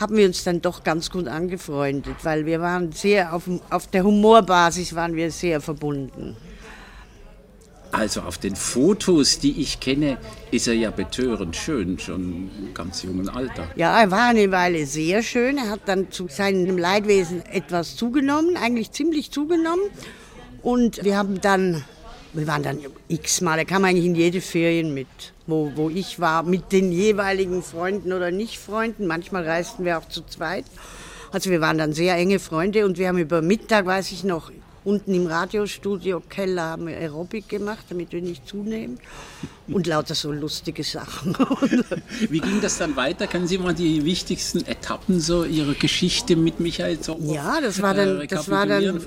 haben 0.00 0.16
wir 0.16 0.26
uns 0.26 0.44
dann 0.44 0.62
doch 0.62 0.82
ganz 0.82 1.10
gut 1.10 1.28
angefreundet, 1.28 2.16
weil 2.22 2.46
wir 2.46 2.60
waren 2.60 2.90
sehr 2.92 3.34
auf, 3.34 3.42
auf 3.68 3.86
der 3.88 4.02
Humorbasis 4.02 4.94
waren 4.94 5.14
wir 5.14 5.30
sehr 5.30 5.60
verbunden. 5.60 6.36
Also 7.92 8.22
auf 8.22 8.38
den 8.38 8.56
Fotos, 8.56 9.40
die 9.40 9.60
ich 9.60 9.80
kenne, 9.80 10.16
ist 10.52 10.68
er 10.68 10.74
ja 10.74 10.90
betörend 10.90 11.56
schön, 11.56 11.98
schon 11.98 12.50
im 12.58 12.72
ganz 12.72 13.02
jungen 13.02 13.28
Alter. 13.28 13.68
Ja, 13.74 14.00
er 14.00 14.10
war 14.10 14.28
eine 14.28 14.50
Weile 14.52 14.86
sehr 14.86 15.22
schön. 15.22 15.58
Er 15.58 15.70
hat 15.70 15.80
dann 15.86 16.10
zu 16.10 16.28
seinem 16.28 16.78
Leidwesen 16.78 17.44
etwas 17.46 17.96
zugenommen, 17.96 18.56
eigentlich 18.56 18.92
ziemlich 18.92 19.32
zugenommen. 19.32 19.82
Und 20.62 21.04
wir 21.04 21.18
haben 21.18 21.40
dann, 21.40 21.84
wir 22.32 22.46
waren 22.46 22.62
dann 22.62 22.78
x-mal, 23.08 23.58
er 23.58 23.64
kam 23.64 23.84
eigentlich 23.84 24.06
in 24.06 24.14
jede 24.14 24.40
Ferien 24.40 24.94
mit, 24.94 25.08
wo, 25.50 25.72
wo 25.74 25.90
ich 25.90 26.20
war, 26.20 26.42
mit 26.42 26.72
den 26.72 26.92
jeweiligen 26.92 27.62
Freunden 27.62 28.12
oder 28.12 28.30
Nicht-Freunden. 28.30 29.06
Manchmal 29.06 29.44
reisten 29.44 29.84
wir 29.84 29.98
auch 29.98 30.08
zu 30.08 30.22
zweit. 30.22 30.64
Also 31.32 31.50
wir 31.50 31.60
waren 31.60 31.78
dann 31.78 31.92
sehr 31.92 32.16
enge 32.16 32.38
Freunde 32.38 32.86
und 32.86 32.98
wir 32.98 33.08
haben 33.08 33.18
über 33.18 33.42
Mittag, 33.42 33.86
weiß 33.86 34.12
ich 34.12 34.24
noch, 34.24 34.50
Unten 34.82 35.12
im 35.12 35.26
Radiostudio 35.26 36.20
Keller 36.20 36.62
haben 36.62 36.86
wir 36.86 36.96
Aerobic 36.96 37.50
gemacht, 37.50 37.84
damit 37.90 38.12
wir 38.12 38.22
nicht 38.22 38.48
zunehmen. 38.48 38.98
Und 39.74 39.86
lauter 39.86 40.14
so 40.14 40.32
lustige 40.32 40.84
Sachen. 40.84 41.36
Wie 42.28 42.40
ging 42.40 42.60
das 42.60 42.78
dann 42.78 42.96
weiter? 42.96 43.26
Können 43.26 43.46
Sie 43.46 43.58
mal 43.58 43.74
die 43.74 44.04
wichtigsten 44.04 44.66
Etappen 44.66 45.20
so 45.20 45.44
Ihrer 45.44 45.74
Geschichte 45.74 46.36
mit 46.36 46.60
Michael 46.60 47.00
Zorro 47.00 47.32
Ja, 47.32 47.60
das 47.60 47.80
war 47.82 47.94
dann, 47.94 48.26
das 48.28 48.50
war 48.50 48.66
dann, 48.66 49.00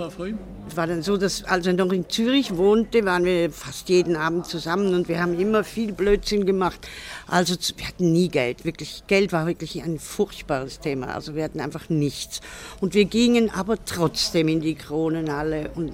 war 0.75 0.87
dann 0.87 1.01
so, 1.01 1.17
dass 1.17 1.43
als 1.43 1.67
er 1.67 1.73
noch 1.73 1.91
in 1.91 2.09
Zürich 2.09 2.55
wohnte, 2.55 3.05
waren 3.05 3.25
wir 3.25 3.51
fast 3.51 3.89
jeden 3.89 4.15
Abend 4.15 4.45
zusammen 4.45 4.93
und 4.93 5.07
wir 5.07 5.21
haben 5.21 5.39
immer 5.39 5.63
viel 5.63 5.91
Blödsinn 5.91 6.45
gemacht. 6.45 6.79
Also 7.27 7.55
wir 7.75 7.87
hatten 7.87 8.11
nie 8.11 8.29
Geld, 8.29 8.65
wirklich. 8.65 9.03
Geld 9.07 9.31
war 9.31 9.45
wirklich 9.45 9.83
ein 9.83 9.99
furchtbares 9.99 10.79
Thema. 10.79 11.13
Also 11.13 11.35
wir 11.35 11.43
hatten 11.43 11.59
einfach 11.59 11.89
nichts. 11.89 12.41
Und 12.79 12.93
wir 12.93 13.05
gingen 13.05 13.49
aber 13.49 13.83
trotzdem 13.85 14.47
in 14.47 14.61
die 14.61 14.75
Kronenhalle 14.75 15.71
und 15.75 15.93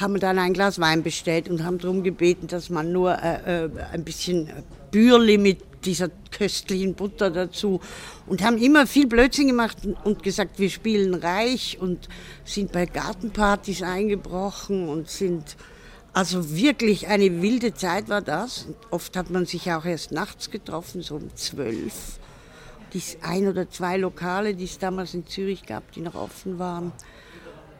haben 0.00 0.18
dann 0.20 0.38
ein 0.38 0.52
Glas 0.52 0.78
Wein 0.78 1.02
bestellt 1.02 1.48
und 1.48 1.64
haben 1.64 1.78
darum 1.78 2.02
gebeten, 2.02 2.46
dass 2.46 2.70
man 2.70 2.92
nur 2.92 3.16
äh, 3.22 3.64
äh, 3.64 3.70
ein 3.92 4.04
bisschen 4.04 4.48
Bürli 4.90 5.38
mit 5.38 5.58
dieser 5.84 6.08
köstlichen 6.30 6.94
Butter 6.94 7.30
dazu 7.30 7.80
und 8.26 8.42
haben 8.42 8.58
immer 8.58 8.86
viel 8.86 9.06
Blödsinn 9.06 9.48
gemacht 9.48 9.78
und 10.04 10.22
gesagt, 10.22 10.58
wir 10.58 10.70
spielen 10.70 11.14
reich 11.14 11.78
und 11.80 12.08
sind 12.44 12.72
bei 12.72 12.86
Gartenpartys 12.86 13.82
eingebrochen 13.82 14.88
und 14.88 15.08
sind 15.08 15.56
also 16.12 16.54
wirklich 16.54 17.06
eine 17.08 17.40
wilde 17.40 17.72
Zeit 17.74 18.08
war 18.08 18.20
das. 18.20 18.64
Und 18.64 18.76
oft 18.90 19.16
hat 19.16 19.30
man 19.30 19.46
sich 19.46 19.70
auch 19.72 19.84
erst 19.84 20.12
nachts 20.12 20.50
getroffen, 20.50 21.02
so 21.02 21.16
um 21.16 21.34
zwölf. 21.36 22.18
Die 22.92 23.02
ein 23.22 23.46
oder 23.46 23.70
zwei 23.70 23.96
Lokale, 23.96 24.54
die 24.54 24.64
es 24.64 24.78
damals 24.78 25.14
in 25.14 25.26
Zürich 25.26 25.64
gab, 25.64 25.92
die 25.92 26.00
noch 26.00 26.16
offen 26.16 26.58
waren. 26.58 26.92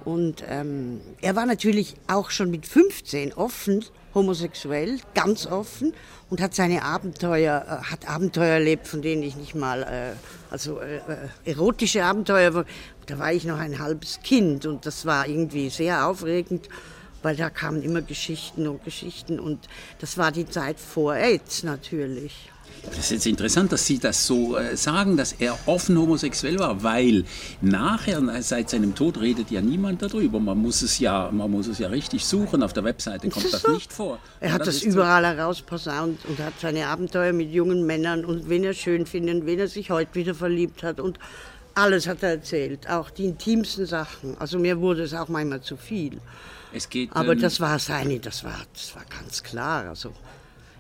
Und 0.05 0.45
ähm, 0.49 1.01
er 1.21 1.37
war 1.37 1.47
natürlich 1.47 1.95
auch 2.07 2.31
schon 2.31 2.51
mit 2.51 2.67
15 2.67 3.35
offen, 3.35 3.85
homosexuell, 4.15 4.99
ganz 5.15 5.47
offen 5.47 5.93
und 6.31 6.41
hat 6.41 6.55
seine 6.55 6.83
Abenteuer, 6.83 7.65
äh, 7.67 7.91
hat 7.91 8.09
Abenteuer 8.09 8.55
erlebt, 8.55 8.89
von 8.89 9.03
denen 9.03 9.23
ich 9.23 9.37
nicht 9.37 9.55
mal, 9.55 9.83
äh, 9.83 10.53
also 10.53 10.81
äh, 10.81 10.97
äh 10.97 11.01
erotische 11.45 12.05
Abenteuer, 12.05 12.65
da 13.07 13.19
war 13.19 13.33
ich 13.33 13.45
noch 13.45 13.59
ein 13.59 13.79
halbes 13.79 14.21
Kind 14.23 14.67
und 14.67 14.87
das 14.87 15.07
war 15.07 15.27
irgendwie 15.29 15.71
sehr 15.71 16.07
aufregend. 16.07 16.69
weil 17.23 17.37
da 17.37 17.51
kamen 17.51 17.83
immer 17.83 18.01
Geschichten 18.03 18.67
und 18.67 18.85
Geschichten 18.85 19.39
und 19.39 19.69
das 19.99 20.17
war 20.17 20.33
die 20.33 20.49
Zeit 20.49 20.81
vor 20.81 21.15
AIDS 21.15 21.63
natürlich. 21.63 22.51
Das 22.85 22.99
ist 22.99 23.11
jetzt 23.11 23.27
interessant, 23.27 23.73
dass 23.73 23.87
Sie 23.87 23.99
das 23.99 24.27
so 24.27 24.57
äh, 24.57 24.77
sagen, 24.77 25.17
dass 25.17 25.33
er 25.33 25.59
offen 25.67 25.99
homosexuell 25.99 26.59
war, 26.59 26.83
weil 26.83 27.25
nachher, 27.61 28.21
seit 28.43 28.71
seinem 28.71 28.95
Tod, 28.95 29.21
redet 29.21 29.51
ja 29.51 29.61
niemand 29.61 30.03
darüber. 30.03 30.41
Man 30.41 30.59
muss 30.59 30.83
es 30.83 30.99
ja, 30.99 31.31
man 31.31 31.51
muss 31.51 31.67
es 31.67 31.79
ja 31.79 31.89
richtig 31.89 32.25
suchen. 32.25 32.63
Auf 32.63 32.73
der 32.73 32.85
Webseite 32.85 33.29
kommt 33.29 33.53
das, 33.53 33.63
das 33.63 33.73
nicht 33.73 33.93
vor. 33.93 34.19
Er 34.41 34.53
hat 34.53 34.63
das, 34.63 34.81
das 34.81 34.83
überall 34.83 35.23
so. 35.23 35.29
herausposaunt 35.29 36.25
und 36.27 36.39
hat 36.39 36.55
seine 36.61 36.87
Abenteuer 36.87 37.33
mit 37.33 37.51
jungen 37.53 37.87
Männern 37.87 38.25
und 38.25 38.49
wen 38.49 38.65
er 38.65 38.75
schön 38.75 39.07
findet, 39.07 39.47
wen 39.47 39.59
er 39.59 39.69
sich 39.69 39.91
heute 39.91 40.15
wieder 40.15 40.35
verliebt 40.35 40.83
hat 40.83 41.01
und 41.01 41.19
alles 41.75 42.07
hat 42.07 42.23
er 42.23 42.31
erzählt, 42.31 42.89
auch 42.89 43.11
die 43.11 43.27
intimsten 43.27 43.87
Sachen. 43.87 44.37
Also 44.39 44.59
mir 44.59 44.81
wurde 44.81 45.03
es 45.03 45.15
auch 45.15 45.29
manchmal 45.29 45.61
zu 45.61 45.77
viel. 45.77 46.21
Geht, 46.89 47.11
Aber 47.13 47.33
ähm, 47.33 47.41
das 47.41 47.59
war 47.61 47.79
seine, 47.79 48.21
das 48.21 48.45
war, 48.45 48.59
das 48.73 48.95
war 48.95 49.05
ganz 49.07 49.43
klar. 49.43 49.89
Also 49.89 50.13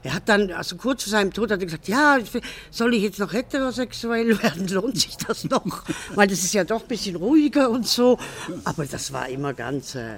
er 0.03 0.15
hat 0.15 0.29
dann, 0.31 0.51
also 0.53 0.77
kurz 0.77 1.03
vor 1.03 1.11
seinem 1.11 1.33
Tod, 1.33 1.51
hat 1.51 1.61
er 1.61 1.67
gesagt, 1.67 1.87
ja, 1.87 2.19
soll 2.71 2.95
ich 2.95 3.03
jetzt 3.03 3.19
noch 3.19 3.33
heterosexuell 3.35 4.43
werden? 4.43 4.67
Lohnt 4.73 4.99
sich 4.99 5.17
das 5.17 5.45
noch? 5.45 5.83
Weil 6.15 6.27
das 6.27 6.43
ist 6.43 6.55
ja 6.55 6.65
doch 6.65 6.81
ein 6.83 6.89
bisschen 6.89 7.17
ruhiger 7.17 7.69
und 7.69 7.87
so. 7.87 8.19
Aber 8.65 8.87
das 8.87 9.13
war 9.13 9.29
immer 9.29 9.53
ganz, 9.53 9.95
äh, 9.95 10.15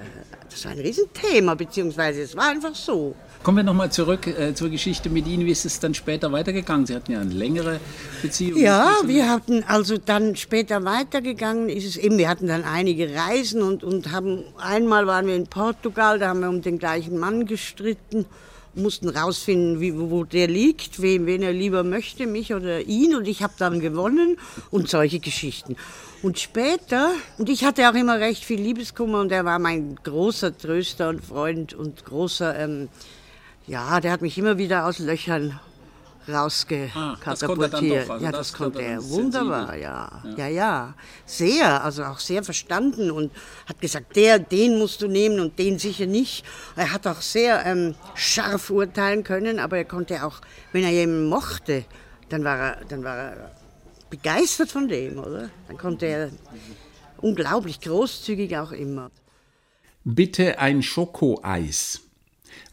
das 0.48 0.64
war 0.64 0.72
ein 0.72 0.78
Riesenthema, 0.78 1.54
beziehungsweise 1.54 2.22
es 2.22 2.36
war 2.36 2.50
einfach 2.50 2.76
so. 2.76 3.16
Kommen 3.42 3.56
wir 3.56 3.64
nochmal 3.64 3.90
zurück 3.90 4.28
äh, 4.28 4.54
zur 4.54 4.70
Geschichte 4.70 5.10
mit 5.10 5.26
Ihnen. 5.26 5.46
Wie 5.46 5.50
ist 5.50 5.64
es 5.64 5.80
dann 5.80 5.94
später 5.94 6.30
weitergegangen? 6.30 6.86
Sie 6.86 6.94
hatten 6.94 7.10
ja 7.10 7.20
eine 7.20 7.34
längere 7.34 7.80
Beziehung. 8.22 8.60
Ja, 8.60 8.94
wir 9.04 9.28
hatten 9.28 9.64
also 9.66 9.98
dann 9.98 10.36
später 10.36 10.84
weitergegangen 10.84 11.68
ist 11.68 11.84
es 11.84 11.96
eben, 11.96 12.18
wir 12.18 12.28
hatten 12.28 12.46
dann 12.46 12.62
einige 12.62 13.12
Reisen 13.12 13.62
und, 13.62 13.82
und 13.82 14.12
haben, 14.12 14.44
einmal 14.58 15.08
waren 15.08 15.26
wir 15.26 15.34
in 15.34 15.48
Portugal, 15.48 16.20
da 16.20 16.28
haben 16.28 16.40
wir 16.40 16.48
um 16.50 16.62
den 16.62 16.78
gleichen 16.78 17.18
Mann 17.18 17.46
gestritten 17.46 18.26
mussten 18.74 19.08
rausfinden, 19.08 19.80
wie, 19.80 19.98
wo 19.98 20.24
der 20.24 20.48
liegt, 20.48 21.02
wen, 21.02 21.26
wen 21.26 21.42
er 21.42 21.52
lieber 21.52 21.84
möchte, 21.84 22.26
mich 22.26 22.54
oder 22.54 22.80
ihn. 22.80 23.14
Und 23.14 23.28
ich 23.28 23.42
habe 23.42 23.54
dann 23.58 23.80
gewonnen 23.80 24.38
und 24.70 24.88
solche 24.88 25.20
Geschichten. 25.20 25.76
Und 26.22 26.38
später, 26.38 27.10
und 27.38 27.48
ich 27.48 27.64
hatte 27.64 27.88
auch 27.88 27.94
immer 27.94 28.18
recht 28.18 28.44
viel 28.44 28.60
Liebeskummer 28.60 29.20
und 29.20 29.32
er 29.32 29.44
war 29.44 29.58
mein 29.58 29.96
großer 29.96 30.56
Tröster 30.56 31.08
und 31.08 31.24
Freund 31.24 31.74
und 31.74 32.04
großer, 32.04 32.58
ähm, 32.58 32.88
ja, 33.66 34.00
der 34.00 34.12
hat 34.12 34.22
mich 34.22 34.38
immer 34.38 34.58
wieder 34.58 34.86
aus 34.86 34.98
Löchern 34.98 35.58
rauskatapultiert. 36.28 38.10
Ah, 38.10 38.12
also 38.12 38.24
ja, 38.24 38.30
das, 38.30 38.48
das 38.48 38.52
konnte 38.52 38.82
er 38.82 39.02
wunderbar, 39.08 39.76
ja. 39.76 40.22
ja. 40.24 40.36
Ja, 40.36 40.48
ja. 40.48 40.94
Sehr, 41.26 41.84
also 41.84 42.04
auch 42.04 42.18
sehr 42.18 42.42
verstanden 42.42 43.10
und 43.10 43.32
hat 43.66 43.80
gesagt, 43.80 44.16
der, 44.16 44.38
den 44.38 44.78
musst 44.78 45.02
du 45.02 45.08
nehmen 45.08 45.40
und 45.40 45.58
den 45.58 45.78
sicher 45.78 46.06
nicht. 46.06 46.44
Er 46.76 46.92
hat 46.92 47.06
auch 47.06 47.20
sehr 47.20 47.64
ähm, 47.66 47.94
scharf 48.14 48.70
urteilen 48.70 49.24
können, 49.24 49.58
aber 49.58 49.78
er 49.78 49.84
konnte 49.84 50.24
auch, 50.24 50.40
wenn 50.72 50.84
er 50.84 50.90
jemanden 50.90 51.28
mochte, 51.28 51.84
dann 52.28 52.44
war 52.44 52.58
er, 52.58 52.84
dann 52.88 53.04
war 53.04 53.16
er 53.16 53.50
begeistert 54.10 54.70
von 54.70 54.88
dem, 54.88 55.18
oder? 55.18 55.50
Dann 55.68 55.78
konnte 55.78 56.06
er 56.06 56.30
unglaublich 57.18 57.80
großzügig 57.80 58.56
auch 58.58 58.72
immer. 58.72 59.10
Bitte 60.04 60.58
ein 60.58 60.82
Schokoeis 60.82 62.00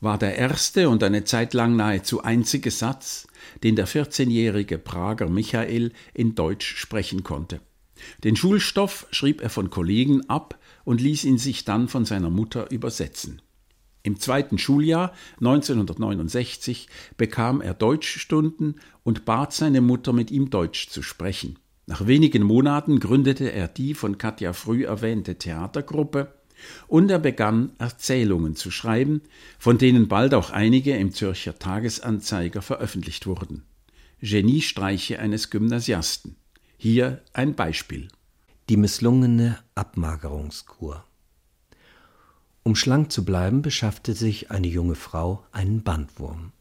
war 0.01 0.17
der 0.17 0.35
erste 0.37 0.89
und 0.89 1.03
eine 1.03 1.23
Zeit 1.23 1.53
lang 1.53 1.75
nahezu 1.75 2.23
einzige 2.23 2.71
Satz, 2.71 3.27
den 3.63 3.75
der 3.75 3.87
14-jährige 3.87 4.77
Prager 4.77 5.29
Michael 5.29 5.91
in 6.13 6.35
Deutsch 6.35 6.75
sprechen 6.77 7.23
konnte. 7.23 7.61
Den 8.23 8.35
Schulstoff 8.35 9.07
schrieb 9.11 9.41
er 9.41 9.49
von 9.49 9.69
Kollegen 9.69 10.29
ab 10.29 10.57
und 10.85 11.01
ließ 11.01 11.25
ihn 11.25 11.37
sich 11.37 11.65
dann 11.65 11.87
von 11.87 12.05
seiner 12.05 12.29
Mutter 12.29 12.71
übersetzen. 12.71 13.41
Im 14.01 14.19
zweiten 14.19 14.57
Schuljahr 14.57 15.13
1969 15.39 16.87
bekam 17.17 17.61
er 17.61 17.73
Deutschstunden 17.73 18.79
und 19.03 19.25
bat 19.25 19.53
seine 19.53 19.81
Mutter, 19.81 20.13
mit 20.13 20.31
ihm 20.31 20.49
Deutsch 20.49 20.89
zu 20.89 21.01
sprechen. 21.01 21.59
Nach 21.85 22.07
wenigen 22.07 22.43
Monaten 22.43 22.99
gründete 22.99 23.51
er 23.51 23.67
die 23.67 23.93
von 23.93 24.17
Katja 24.17 24.53
früh 24.53 24.85
erwähnte 24.85 25.35
Theatergruppe 25.35 26.38
und 26.87 27.09
er 27.11 27.19
begann 27.19 27.71
Erzählungen 27.77 28.55
zu 28.55 28.71
schreiben, 28.71 29.21
von 29.57 29.77
denen 29.77 30.07
bald 30.07 30.33
auch 30.33 30.51
einige 30.51 30.95
im 30.95 31.11
Zürcher 31.11 31.57
Tagesanzeiger 31.57 32.61
veröffentlicht 32.61 33.27
wurden. 33.27 33.63
Geniestreiche 34.21 35.19
eines 35.19 35.49
Gymnasiasten. 35.49 36.35
Hier 36.77 37.21
ein 37.33 37.55
Beispiel. 37.55 38.09
Die 38.69 38.77
misslungene 38.77 39.57
Abmagerungskur. 39.75 41.03
Um 42.63 42.75
schlank 42.75 43.11
zu 43.11 43.25
bleiben, 43.25 43.61
beschaffte 43.61 44.13
sich 44.13 44.51
eine 44.51 44.67
junge 44.67 44.95
Frau 44.95 45.43
einen 45.51 45.83
Bandwurm. 45.83 46.51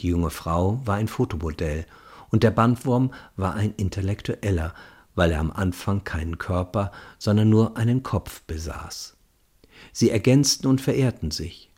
Die 0.00 0.08
junge 0.08 0.30
Frau 0.30 0.80
war 0.84 0.96
ein 0.96 1.06
Fotomodell 1.06 1.86
und 2.30 2.42
der 2.42 2.50
Bandwurm 2.50 3.12
war 3.36 3.54
ein 3.54 3.74
Intellektueller, 3.76 4.74
weil 5.14 5.30
er 5.30 5.40
am 5.40 5.52
Anfang 5.52 6.02
keinen 6.02 6.38
Körper, 6.38 6.90
sondern 7.18 7.50
nur 7.50 7.76
einen 7.76 8.02
Kopf 8.02 8.42
besaß. 8.42 9.11
Sie 9.92 10.10
ergänzten 10.10 10.66
und 10.66 10.80
verehrten 10.80 11.30
sich. 11.30 11.70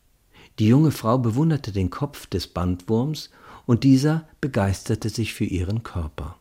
Die 0.59 0.69
junge 0.69 0.93
Frau 0.93 1.19
bewunderte 1.19 1.73
den 1.73 1.91
Kopf 1.91 2.27
des 2.27 2.47
Bandwurms 2.47 3.31
und 3.67 3.83
dieser 3.83 4.29
begeisterte 4.41 5.09
sich 5.09 5.35
für 5.35 5.45
ihren 5.45 5.83
Körper. 5.83 6.39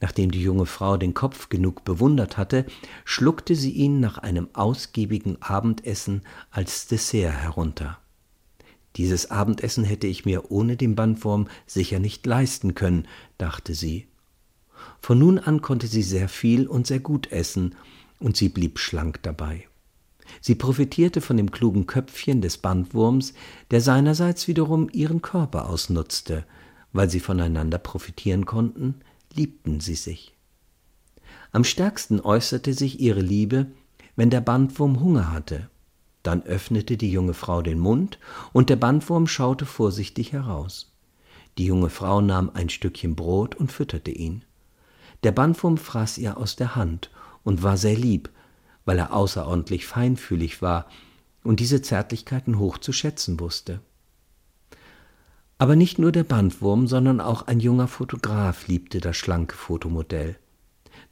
Nachdem 0.00 0.30
die 0.30 0.42
junge 0.42 0.66
Frau 0.66 0.96
den 0.96 1.14
Kopf 1.14 1.48
genug 1.48 1.84
bewundert 1.84 2.36
hatte, 2.36 2.66
schluckte 3.04 3.54
sie 3.54 3.70
ihn 3.70 4.00
nach 4.00 4.18
einem 4.18 4.48
ausgiebigen 4.52 5.40
Abendessen 5.40 6.22
als 6.50 6.86
Dessert 6.86 7.32
herunter. 7.32 7.98
Dieses 8.96 9.30
Abendessen 9.30 9.84
hätte 9.84 10.06
ich 10.06 10.24
mir 10.24 10.50
ohne 10.50 10.76
den 10.76 10.94
Bandwurm 10.94 11.48
sicher 11.66 11.98
nicht 11.98 12.26
leisten 12.26 12.74
können, 12.74 13.06
dachte 13.38 13.74
sie. 13.74 14.08
Von 15.00 15.18
nun 15.18 15.38
an 15.38 15.60
konnte 15.60 15.86
sie 15.86 16.02
sehr 16.02 16.28
viel 16.28 16.66
und 16.66 16.86
sehr 16.86 17.00
gut 17.00 17.30
essen, 17.30 17.74
und 18.18 18.36
sie 18.36 18.48
blieb 18.48 18.78
schlank 18.78 19.22
dabei. 19.22 19.66
Sie 20.40 20.54
profitierte 20.54 21.20
von 21.20 21.36
dem 21.36 21.50
klugen 21.50 21.86
Köpfchen 21.86 22.40
des 22.40 22.58
Bandwurms, 22.58 23.34
der 23.70 23.80
seinerseits 23.80 24.48
wiederum 24.48 24.88
ihren 24.92 25.22
Körper 25.22 25.68
ausnutzte, 25.68 26.44
weil 26.92 27.10
sie 27.10 27.20
voneinander 27.20 27.78
profitieren 27.78 28.46
konnten, 28.46 28.96
liebten 29.34 29.80
sie 29.80 29.94
sich. 29.94 30.34
Am 31.52 31.64
stärksten 31.64 32.20
äußerte 32.20 32.74
sich 32.74 33.00
ihre 33.00 33.20
Liebe, 33.20 33.66
wenn 34.16 34.30
der 34.30 34.40
Bandwurm 34.40 35.00
Hunger 35.00 35.32
hatte. 35.32 35.68
Dann 36.22 36.42
öffnete 36.42 36.96
die 36.96 37.10
junge 37.10 37.34
Frau 37.34 37.62
den 37.62 37.78
Mund, 37.78 38.18
und 38.52 38.68
der 38.68 38.76
Bandwurm 38.76 39.26
schaute 39.26 39.64
vorsichtig 39.64 40.32
heraus. 40.32 40.92
Die 41.58 41.66
junge 41.66 41.88
Frau 41.88 42.20
nahm 42.20 42.50
ein 42.52 42.68
Stückchen 42.68 43.14
Brot 43.14 43.54
und 43.54 43.72
fütterte 43.72 44.10
ihn. 44.10 44.44
Der 45.22 45.32
Bandwurm 45.32 45.78
fraß 45.78 46.18
ihr 46.18 46.36
aus 46.36 46.56
der 46.56 46.76
Hand 46.76 47.10
und 47.44 47.62
war 47.62 47.76
sehr 47.76 47.96
lieb, 47.96 48.28
weil 48.86 48.98
er 48.98 49.12
außerordentlich 49.12 49.86
feinfühlig 49.86 50.62
war 50.62 50.86
und 51.44 51.60
diese 51.60 51.82
Zärtlichkeiten 51.82 52.58
hoch 52.58 52.78
zu 52.78 52.92
schätzen 52.92 53.38
wusste. 53.38 53.80
Aber 55.58 55.76
nicht 55.76 55.98
nur 55.98 56.12
der 56.12 56.24
Bandwurm, 56.24 56.86
sondern 56.86 57.20
auch 57.20 57.46
ein 57.46 57.60
junger 57.60 57.88
Fotograf 57.88 58.68
liebte 58.68 59.00
das 59.00 59.16
schlanke 59.16 59.56
Fotomodell. 59.56 60.36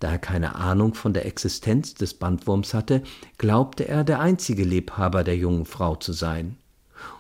Da 0.01 0.11
er 0.11 0.19
keine 0.19 0.55
Ahnung 0.57 0.95
von 0.95 1.15
der 1.15 1.25
Existenz 1.25 1.95
des 1.95 2.15
Bandwurms 2.15 2.75
hatte, 2.75 3.03
glaubte 3.39 3.89
er, 3.89 4.05
der 4.05 4.21
einzige 4.21 4.65
Lebhaber 4.65 5.25
der 5.25 5.37
jungen 5.37 5.65
Frau 5.65 5.97
zu 5.97 6.13
sein. 6.13 6.57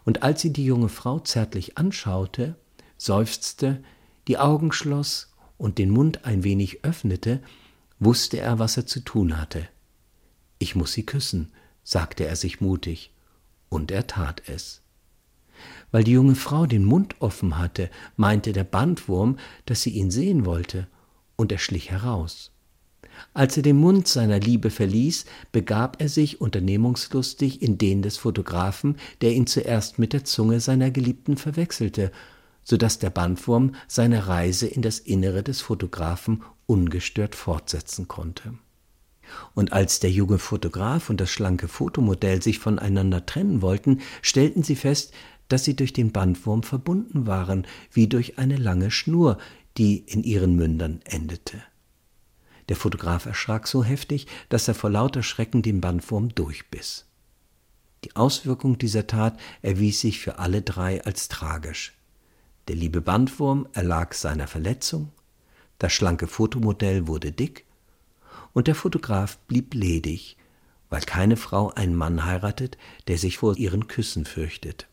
Und 0.04 0.22
als 0.22 0.42
sie 0.42 0.52
die 0.52 0.64
junge 0.64 0.88
Frau 0.88 1.18
zärtlich 1.18 1.78
anschaute, 1.78 2.56
seufzte, 2.98 3.82
die 4.28 4.38
Augen 4.38 4.72
schloss 4.72 5.32
und 5.56 5.78
den 5.78 5.90
Mund 5.90 6.24
ein 6.24 6.44
wenig 6.44 6.84
öffnete, 6.84 7.40
wusste 8.00 8.38
er, 8.38 8.58
was 8.58 8.76
er 8.76 8.86
zu 8.86 9.00
tun 9.00 9.40
hatte. 9.40 9.68
Ich 10.58 10.74
muss 10.74 10.92
sie 10.92 11.04
küssen, 11.04 11.52
sagte 11.82 12.26
er 12.26 12.36
sich 12.36 12.60
mutig, 12.60 13.12
und 13.68 13.90
er 13.90 14.06
tat 14.06 14.42
es. 14.46 14.80
Weil 15.90 16.04
die 16.04 16.12
junge 16.12 16.34
Frau 16.34 16.66
den 16.66 16.84
Mund 16.84 17.16
offen 17.20 17.58
hatte, 17.58 17.90
meinte 18.16 18.52
der 18.52 18.64
Bandwurm, 18.64 19.38
dass 19.66 19.82
sie 19.82 19.90
ihn 19.90 20.10
sehen 20.10 20.44
wollte, 20.44 20.88
und 21.36 21.52
er 21.52 21.58
schlich 21.58 21.90
heraus. 21.90 22.50
Als 23.32 23.56
er 23.56 23.62
den 23.62 23.76
Mund 23.76 24.08
seiner 24.08 24.40
Liebe 24.40 24.70
verließ, 24.70 25.24
begab 25.52 26.00
er 26.00 26.08
sich 26.08 26.40
unternehmungslustig 26.40 27.62
in 27.62 27.78
den 27.78 28.02
des 28.02 28.16
Fotografen, 28.16 28.96
der 29.20 29.32
ihn 29.32 29.46
zuerst 29.46 29.98
mit 29.98 30.12
der 30.12 30.24
Zunge 30.24 30.60
seiner 30.60 30.90
Geliebten 30.90 31.36
verwechselte, 31.36 32.10
so 32.64 32.76
dass 32.76 32.98
der 32.98 33.10
Bandwurm 33.10 33.74
seine 33.86 34.26
Reise 34.26 34.66
in 34.66 34.82
das 34.82 34.98
Innere 34.98 35.42
des 35.42 35.60
Fotografen 35.60 36.42
ungestört 36.66 37.34
fortsetzen 37.34 38.08
konnte. 38.08 38.54
Und 39.54 39.72
als 39.72 40.00
der 40.00 40.10
junge 40.10 40.38
Fotograf 40.38 41.10
und 41.10 41.20
das 41.20 41.30
schlanke 41.30 41.68
Fotomodell 41.68 42.42
sich 42.42 42.58
voneinander 42.58 43.26
trennen 43.26 43.62
wollten, 43.62 44.00
stellten 44.22 44.62
sie 44.62 44.76
fest, 44.76 45.12
dass 45.48 45.64
sie 45.64 45.76
durch 45.76 45.92
den 45.92 46.12
Bandwurm 46.12 46.62
verbunden 46.62 47.26
waren, 47.26 47.66
wie 47.92 48.08
durch 48.08 48.38
eine 48.38 48.56
lange 48.56 48.90
Schnur, 48.90 49.38
die 49.76 49.98
in 49.98 50.22
ihren 50.22 50.56
Mündern 50.56 51.00
endete. 51.04 51.62
Der 52.68 52.76
Fotograf 52.76 53.26
erschrak 53.26 53.68
so 53.68 53.84
heftig, 53.84 54.26
dass 54.48 54.68
er 54.68 54.74
vor 54.74 54.90
lauter 54.90 55.22
Schrecken 55.22 55.62
den 55.62 55.80
Bandwurm 55.80 56.34
durchbiss. 56.34 57.06
Die 58.04 58.16
Auswirkung 58.16 58.78
dieser 58.78 59.06
Tat 59.06 59.38
erwies 59.62 60.00
sich 60.00 60.20
für 60.20 60.38
alle 60.38 60.62
drei 60.62 61.04
als 61.04 61.28
tragisch. 61.28 61.94
Der 62.68 62.76
liebe 62.76 63.00
Bandwurm 63.00 63.68
erlag 63.72 64.14
seiner 64.14 64.46
Verletzung, 64.46 65.12
das 65.78 65.92
schlanke 65.92 66.26
Fotomodell 66.26 67.06
wurde 67.06 67.32
dick 67.32 67.66
und 68.54 68.68
der 68.68 68.74
Fotograf 68.74 69.36
blieb 69.46 69.74
ledig, 69.74 70.38
weil 70.88 71.02
keine 71.02 71.36
Frau 71.36 71.70
einen 71.74 71.94
Mann 71.94 72.24
heiratet, 72.24 72.78
der 73.08 73.18
sich 73.18 73.36
vor 73.36 73.58
ihren 73.58 73.88
Küssen 73.88 74.24
fürchtet. 74.24 74.86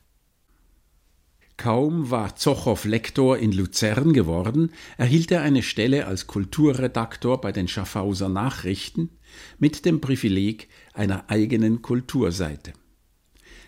Kaum 1.56 2.10
war 2.10 2.36
Zochow 2.36 2.84
Lektor 2.86 3.38
in 3.38 3.52
Luzern 3.52 4.13
geworden, 4.13 4.71
erhielt 4.97 5.32
er 5.32 5.43
eine 5.43 5.62
Stelle 5.62 6.08
als 6.08 6.26
Kulturredaktor 6.26 7.39
bei 7.39 7.52
den 7.52 7.67
Schaffhauser 7.67 8.30
Nachrichten 8.30 9.12
mit 9.60 9.86
dem 9.86 10.02
Privileg 10.02 10.69
einer 10.93 11.30
eigenen 11.30 11.84
Kulturseite. 11.84 12.74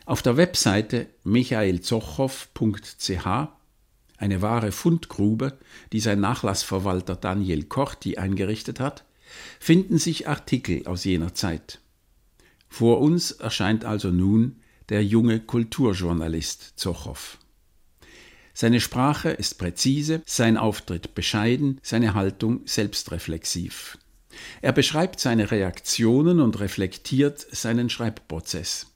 Auf 0.06 0.23
der 0.23 0.38
Webseite 0.38 1.06
michaelzochow.ch, 1.23 3.27
eine 4.17 4.41
wahre 4.41 4.71
Fundgrube, 4.71 5.60
die 5.91 5.99
sein 5.99 6.19
Nachlassverwalter 6.19 7.15
Daniel 7.15 7.65
Korti 7.65 8.17
eingerichtet 8.17 8.79
hat, 8.79 9.06
finden 9.60 9.98
sich 9.98 10.28
Artikel 10.28 10.86
aus 10.88 11.04
jener 11.04 11.34
Zeit. 11.34 11.80
Vor 12.69 13.00
uns 13.02 13.32
erscheint 13.32 13.86
also 13.86 14.10
nun 14.10 14.58
der 14.89 15.04
junge 15.04 15.39
Kulturjournalist 15.39 16.74
Zochow. 16.76 17.38
Seine 18.54 18.80
Sprache 18.80 19.30
ist 19.30 19.58
präzise, 19.58 20.22
sein 20.26 20.58
Auftritt 20.58 21.15
bescheiden, 21.15 21.80
seine 21.82 22.13
Haltung 22.13 22.62
selbstreflexiv. 22.65 23.98
Er 24.62 24.72
beschreibt 24.72 25.19
seine 25.19 25.52
Reaktionen 25.52 26.39
und 26.39 26.60
reflektiert 26.60 27.39
seinen 27.52 27.89
Schreibprozess. 27.89 28.88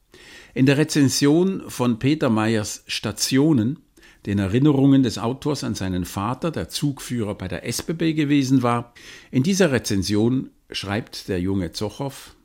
In 0.53 0.65
der 0.65 0.77
Rezension 0.77 1.69
von 1.69 1.99
Peter 1.99 2.29
Meyers 2.29 2.83
Stationen, 2.87 3.79
den 4.27 4.39
Erinnerungen 4.39 5.03
des 5.03 5.17
Autors 5.17 5.63
an 5.63 5.73
seinen 5.73 6.03
Vater, 6.03 6.51
der 6.51 6.67
Zugführer 6.67 7.33
bei 7.33 7.47
der 7.47 7.65
SBB 7.65 8.13
gewesen 8.13 8.61
war, 8.61 8.93
in 9.31 9.41
dieser 9.41 9.71
Rezension 9.71 10.49
schreibt 10.69 11.29
der 11.29 11.39
junge 11.39 11.71
Zochow 11.71 12.35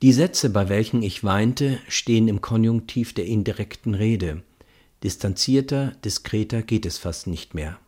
Die 0.00 0.14
Sätze, 0.14 0.48
bei 0.48 0.70
welchen 0.70 1.02
ich 1.02 1.24
weinte, 1.24 1.78
stehen 1.88 2.28
im 2.28 2.40
Konjunktiv 2.40 3.12
der 3.12 3.26
indirekten 3.26 3.94
Rede. 3.94 4.42
Distanzierter, 5.04 5.92
diskreter 6.02 6.62
geht 6.62 6.86
es 6.86 6.96
fast 6.96 7.26
nicht 7.26 7.52
mehr. 7.52 7.78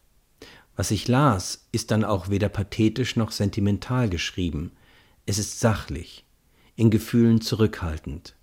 Was 0.77 0.91
ich 0.91 1.09
las, 1.09 1.67
ist 1.73 1.91
dann 1.91 2.05
auch 2.05 2.29
weder 2.29 2.51
pathetisch 2.51 3.17
noch 3.17 3.31
sentimental 3.31 4.11
geschrieben. 4.11 4.73
Es 5.25 5.39
ist 5.39 5.59
sachlich, 5.59 6.27
in 6.77 6.91
Gefühlen 6.91 7.41
zurückhaltend. 7.41 8.37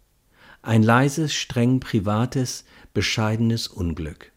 Ein 0.63 0.81
leises, 0.81 1.35
streng 1.35 1.79
privates, 1.79 2.65
bescheidenes 2.95 3.67
Unglück. 3.67 4.31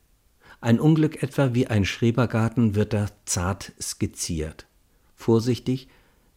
Ein 0.60 0.80
Unglück 0.80 1.22
etwa 1.22 1.54
wie 1.54 1.68
ein 1.68 1.84
Schrebergarten 1.84 2.74
wird 2.74 2.92
da 2.92 3.06
zart 3.24 3.72
skizziert. 3.80 4.66
Vorsichtig, 5.14 5.88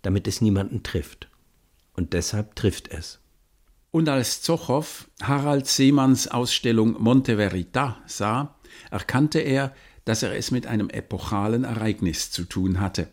damit 0.03 0.27
es 0.27 0.41
niemanden 0.41 0.83
trifft. 0.83 1.29
Und 1.93 2.13
deshalb 2.13 2.55
trifft 2.55 2.89
es. 2.89 3.19
Und 3.91 4.07
als 4.07 4.41
Zochow 4.41 5.07
Harald 5.21 5.67
Seemanns 5.67 6.27
Ausstellung 6.27 7.01
Monte 7.01 7.37
Verita 7.37 7.97
sah, 8.05 8.55
erkannte 8.89 9.39
er, 9.39 9.73
dass 10.05 10.23
er 10.23 10.35
es 10.35 10.51
mit 10.51 10.65
einem 10.65 10.89
epochalen 10.89 11.63
Ereignis 11.63 12.31
zu 12.31 12.45
tun 12.45 12.79
hatte. 12.79 13.09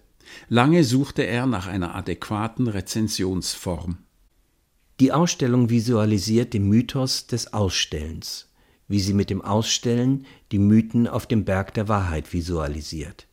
Lange 0.49 0.85
suchte 0.85 1.23
er 1.23 1.47
nach 1.47 1.67
einer 1.67 1.95
adäquaten 1.95 2.69
Rezensionsform. 2.69 3.99
Die 5.01 5.13
Ausstellung 5.13 5.71
visualisiert 5.71 6.55
den 6.55 6.69
Mythos 6.69 7.27
des 7.27 7.53
Ausstellens, 7.53 8.48
wie 8.89 9.01
sie 9.01 9.13
mit 9.13 9.31
dem 9.31 9.43
Ausstellen 9.43 10.27
die 10.51 10.59
Mythen 10.59 11.07
auf 11.07 11.27
dem 11.27 11.45
Berg 11.45 11.75
der 11.75 11.89
Wahrheit 11.89 12.33
visualisiert. 12.33 13.27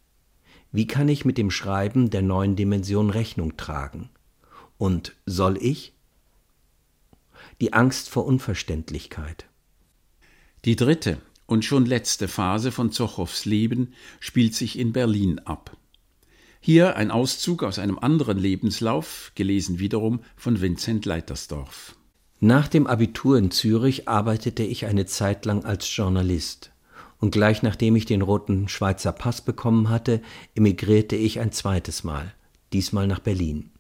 Wie 0.72 0.88
kann 0.88 1.08
ich 1.08 1.24
mit 1.24 1.38
dem 1.38 1.52
Schreiben 1.52 2.10
der 2.10 2.22
neuen 2.22 2.58
Dimension 2.58 3.10
Rechnung 3.10 3.56
tragen? 3.56 4.10
Und 4.78 5.16
soll 5.26 5.58
ich? 5.58 5.94
Die 7.62 7.72
Angst 7.72 8.10
vor 8.10 8.26
Unverständlichkeit. 8.26 9.46
Die 10.66 10.76
dritte 10.76 11.20
und 11.46 11.64
schon 11.64 11.86
letzte 11.86 12.28
Phase 12.28 12.72
von 12.72 12.92
Zochows 12.92 13.46
Leben 13.46 13.94
spielt 14.20 14.54
sich 14.54 14.78
in 14.78 14.92
Berlin 14.92 15.40
ab. 15.40 15.78
Hier 16.60 16.96
ein 16.96 17.12
Auszug 17.12 17.64
aus 17.64 17.78
einem 17.78 18.00
anderen 18.00 18.40
Lebenslauf, 18.40 19.32
gelesen 19.36 19.80
wiederum 19.80 20.22
von 20.36 20.60
Vincent 20.60 21.06
Leitersdorf. 21.06 21.96
Nach 22.46 22.68
dem 22.68 22.86
Abitur 22.86 23.40
in 23.40 23.50
Zürich 23.50 24.08
arbeitete 24.08 24.62
ich 24.62 24.86
eine 24.86 25.08
Zeit 25.08 25.46
lang 25.46 25.66
als 25.66 25.96
Journalist. 25.96 26.70
Und 27.20 27.32
gleich 27.32 27.64
nachdem 27.64 27.96
ich 27.96 28.06
den 28.06 28.22
roten 28.22 28.68
Schweizer 28.68 29.14
Pass 29.14 29.42
bekommen 29.42 29.90
hatte, 29.90 30.22
emigrierte 30.54 31.16
ich 31.16 31.40
ein 31.40 31.52
zweites 31.52 32.04
Mal, 32.04 32.36
diesmal 32.72 33.08
nach 33.08 33.18
Berlin. 33.18 33.72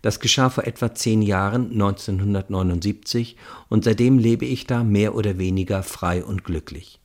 Das 0.00 0.20
geschah 0.20 0.48
vor 0.48 0.64
etwa 0.64 0.94
zehn 0.94 1.20
Jahren, 1.20 1.70
1979, 1.72 3.36
und 3.68 3.84
seitdem 3.84 4.18
lebe 4.18 4.46
ich 4.46 4.66
da 4.66 4.84
mehr 4.84 5.14
oder 5.14 5.36
weniger 5.36 5.82
frei 5.82 6.24
und 6.24 6.44
glücklich. 6.44 7.00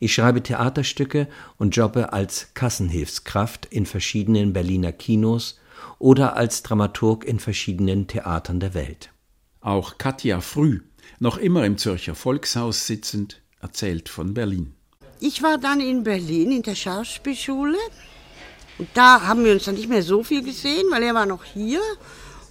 Ich 0.00 0.12
schreibe 0.12 0.42
Theaterstücke 0.42 1.28
und 1.56 1.74
jobbe 1.74 2.12
als 2.12 2.52
Kassenhilfskraft 2.52 3.64
in 3.64 3.86
verschiedenen 3.86 4.52
Berliner 4.52 4.92
Kinos 4.92 5.58
oder 5.98 6.36
als 6.36 6.62
Dramaturg 6.62 7.24
in 7.24 7.38
verschiedenen 7.38 8.06
Theatern 8.06 8.60
der 8.60 8.74
Welt. 8.74 9.08
Auch 9.66 9.98
Katja 9.98 10.40
Früh, 10.40 10.82
noch 11.18 11.38
immer 11.38 11.66
im 11.66 11.76
Zürcher 11.76 12.14
Volkshaus 12.14 12.86
sitzend, 12.86 13.42
erzählt 13.60 14.08
von 14.08 14.32
Berlin. 14.32 14.76
Ich 15.18 15.42
war 15.42 15.58
dann 15.58 15.80
in 15.80 16.04
Berlin 16.04 16.52
in 16.52 16.62
der 16.62 16.76
Schauspielschule 16.76 17.76
und 18.78 18.88
da 18.94 19.22
haben 19.22 19.44
wir 19.44 19.52
uns 19.52 19.64
dann 19.64 19.74
nicht 19.74 19.88
mehr 19.88 20.04
so 20.04 20.22
viel 20.22 20.44
gesehen, 20.44 20.84
weil 20.92 21.02
er 21.02 21.14
war 21.14 21.26
noch 21.26 21.42
hier. 21.42 21.80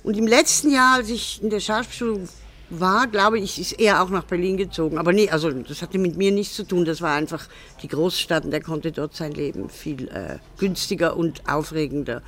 Und 0.04 0.18
im 0.18 0.28
letzten 0.28 0.72
Jahr, 0.72 0.96
als 0.96 1.10
ich 1.10 1.42
in 1.42 1.50
der 1.50 1.62
Schauspielschule 1.62 2.28
war, 2.70 3.08
glaube 3.08 3.40
ich, 3.40 3.62
ist 3.62 3.80
er 3.80 4.04
auch 4.04 4.10
nach 4.10 4.26
Berlin 4.26 4.58
gezogen. 4.58 4.98
Aber 4.98 5.14
nee, 5.14 5.30
also 5.30 5.50
das 5.52 5.82
hatte 5.82 5.98
mit 5.98 6.18
mir 6.18 6.34
nichts 6.34 6.56
zu 6.56 6.66
tun. 6.66 6.84
Das 6.84 7.00
war 7.00 7.16
einfach 7.16 7.48
die 7.82 7.88
Großstadt 7.88 8.44
und 8.44 8.52
er 8.52 8.62
konnte 8.62 8.92
dort 8.92 9.16
sein 9.16 9.32
Leben 9.32 9.70
viel 9.70 10.10
äh, 10.10 10.40
günstiger 10.58 11.16
und 11.16 11.48
aufregender 11.48 12.22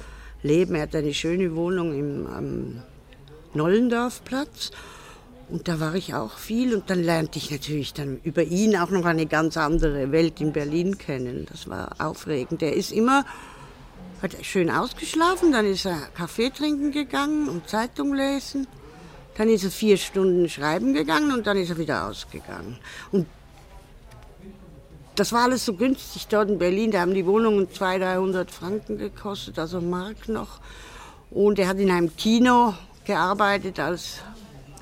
leben. 0.43 0.75
Er 0.75 0.83
hat 0.83 0.95
eine 0.95 1.13
schöne 1.13 1.53
Wohnung 1.57 1.93
im 1.93 2.27
am 2.27 2.83
Nollendorfplatz. 3.57 4.71
Und 5.49 5.67
da 5.67 5.79
war 5.79 5.95
ich 5.95 6.13
auch 6.13 6.37
viel 6.37 6.75
und 6.75 6.89
dann 6.89 7.01
lernte 7.03 7.39
ich 7.39 7.51
natürlich 7.51 7.93
dann 7.93 8.19
über 8.23 8.43
ihn 8.43 8.75
auch 8.75 8.89
noch 8.89 9.05
eine 9.05 9.25
ganz 9.25 9.55
andere 9.55 10.11
Welt 10.11 10.41
in 10.41 10.51
Berlin 10.51 10.97
kennen. 10.97 11.45
Das 11.49 11.69
war 11.69 11.95
aufregend. 11.99 12.61
Er 12.61 12.73
ist 12.73 12.91
immer, 12.91 13.25
hat 14.21 14.35
schön 14.41 14.69
ausgeschlafen, 14.69 15.53
dann 15.53 15.65
ist 15.65 15.85
er 15.85 15.99
Kaffee 16.15 16.49
trinken 16.49 16.91
gegangen 16.91 17.47
und 17.47 17.69
Zeitung 17.69 18.13
lesen. 18.13 18.67
Dann 19.37 19.47
ist 19.47 19.63
er 19.63 19.71
vier 19.71 19.97
Stunden 19.97 20.49
schreiben 20.49 20.93
gegangen 20.93 21.31
und 21.31 21.47
dann 21.47 21.57
ist 21.57 21.69
er 21.69 21.77
wieder 21.77 22.07
ausgegangen. 22.07 22.77
Und 23.11 23.27
das 25.15 25.31
war 25.31 25.43
alles 25.43 25.65
so 25.65 25.73
günstig 25.73 26.27
dort 26.27 26.49
in 26.49 26.59
Berlin. 26.59 26.91
Da 26.91 27.01
haben 27.01 27.13
die 27.13 27.25
Wohnungen 27.25 27.71
200, 27.71 28.17
300 28.17 28.51
Franken 28.51 28.97
gekostet, 28.97 29.57
also 29.59 29.79
Mark 29.79 30.27
noch. 30.27 30.59
Und 31.31 31.57
er 31.57 31.67
hat 31.67 31.77
in 31.77 31.89
einem 31.89 32.15
Kino 32.15 32.73
gearbeitet 33.07 33.79
als 33.79 34.19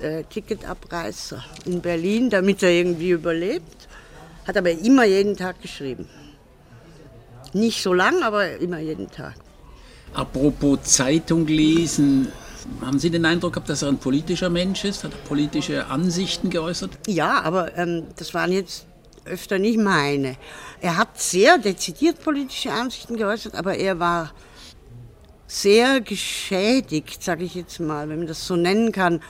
äh, 0.00 0.24
Ticketabreißer 0.24 1.42
in 1.64 1.80
Berlin, 1.80 2.28
damit 2.28 2.62
er 2.62 2.70
irgendwie 2.70 3.10
überlebt. 3.10 3.88
Hat 4.46 4.56
aber 4.56 4.72
immer 4.72 5.04
jeden 5.04 5.36
Tag 5.36 5.62
geschrieben. 5.62 6.08
Nicht 7.52 7.82
so 7.82 7.94
lang, 7.94 8.22
aber 8.22 8.56
immer 8.58 8.80
jeden 8.80 9.10
Tag. 9.10 9.34
Apropos 10.12 10.82
Zeitung 10.82 11.46
lesen, 11.46 12.30
haben 12.80 12.98
Sie 12.98 13.10
den 13.10 13.24
Eindruck 13.24 13.54
gehabt, 13.54 13.68
dass 13.68 13.82
er 13.82 13.88
ein 13.88 13.98
politischer 13.98 14.50
Mensch 14.50 14.84
ist? 14.84 15.04
Hat 15.04 15.12
er 15.12 15.28
politische 15.28 15.86
Ansichten 15.86 16.50
geäußert? 16.50 16.90
Ja, 17.06 17.42
aber 17.42 17.76
ähm, 17.78 18.04
das 18.16 18.34
waren 18.34 18.52
jetzt 18.52 18.86
öfter 19.24 19.58
nicht 19.58 19.78
meine. 19.78 20.36
Er 20.80 20.96
hat 20.96 21.20
sehr 21.20 21.58
dezidiert 21.58 22.22
politische 22.22 22.72
Ansichten 22.72 23.16
geäußert, 23.16 23.54
aber 23.54 23.76
er 23.76 23.98
war 23.98 24.32
sehr 25.46 26.00
geschädigt, 26.00 27.22
sage 27.22 27.44
ich 27.44 27.54
jetzt 27.54 27.80
mal, 27.80 28.08
wenn 28.08 28.18
man 28.18 28.26
das 28.26 28.46
so 28.46 28.56
nennen 28.56 28.92
kann, 28.92 29.20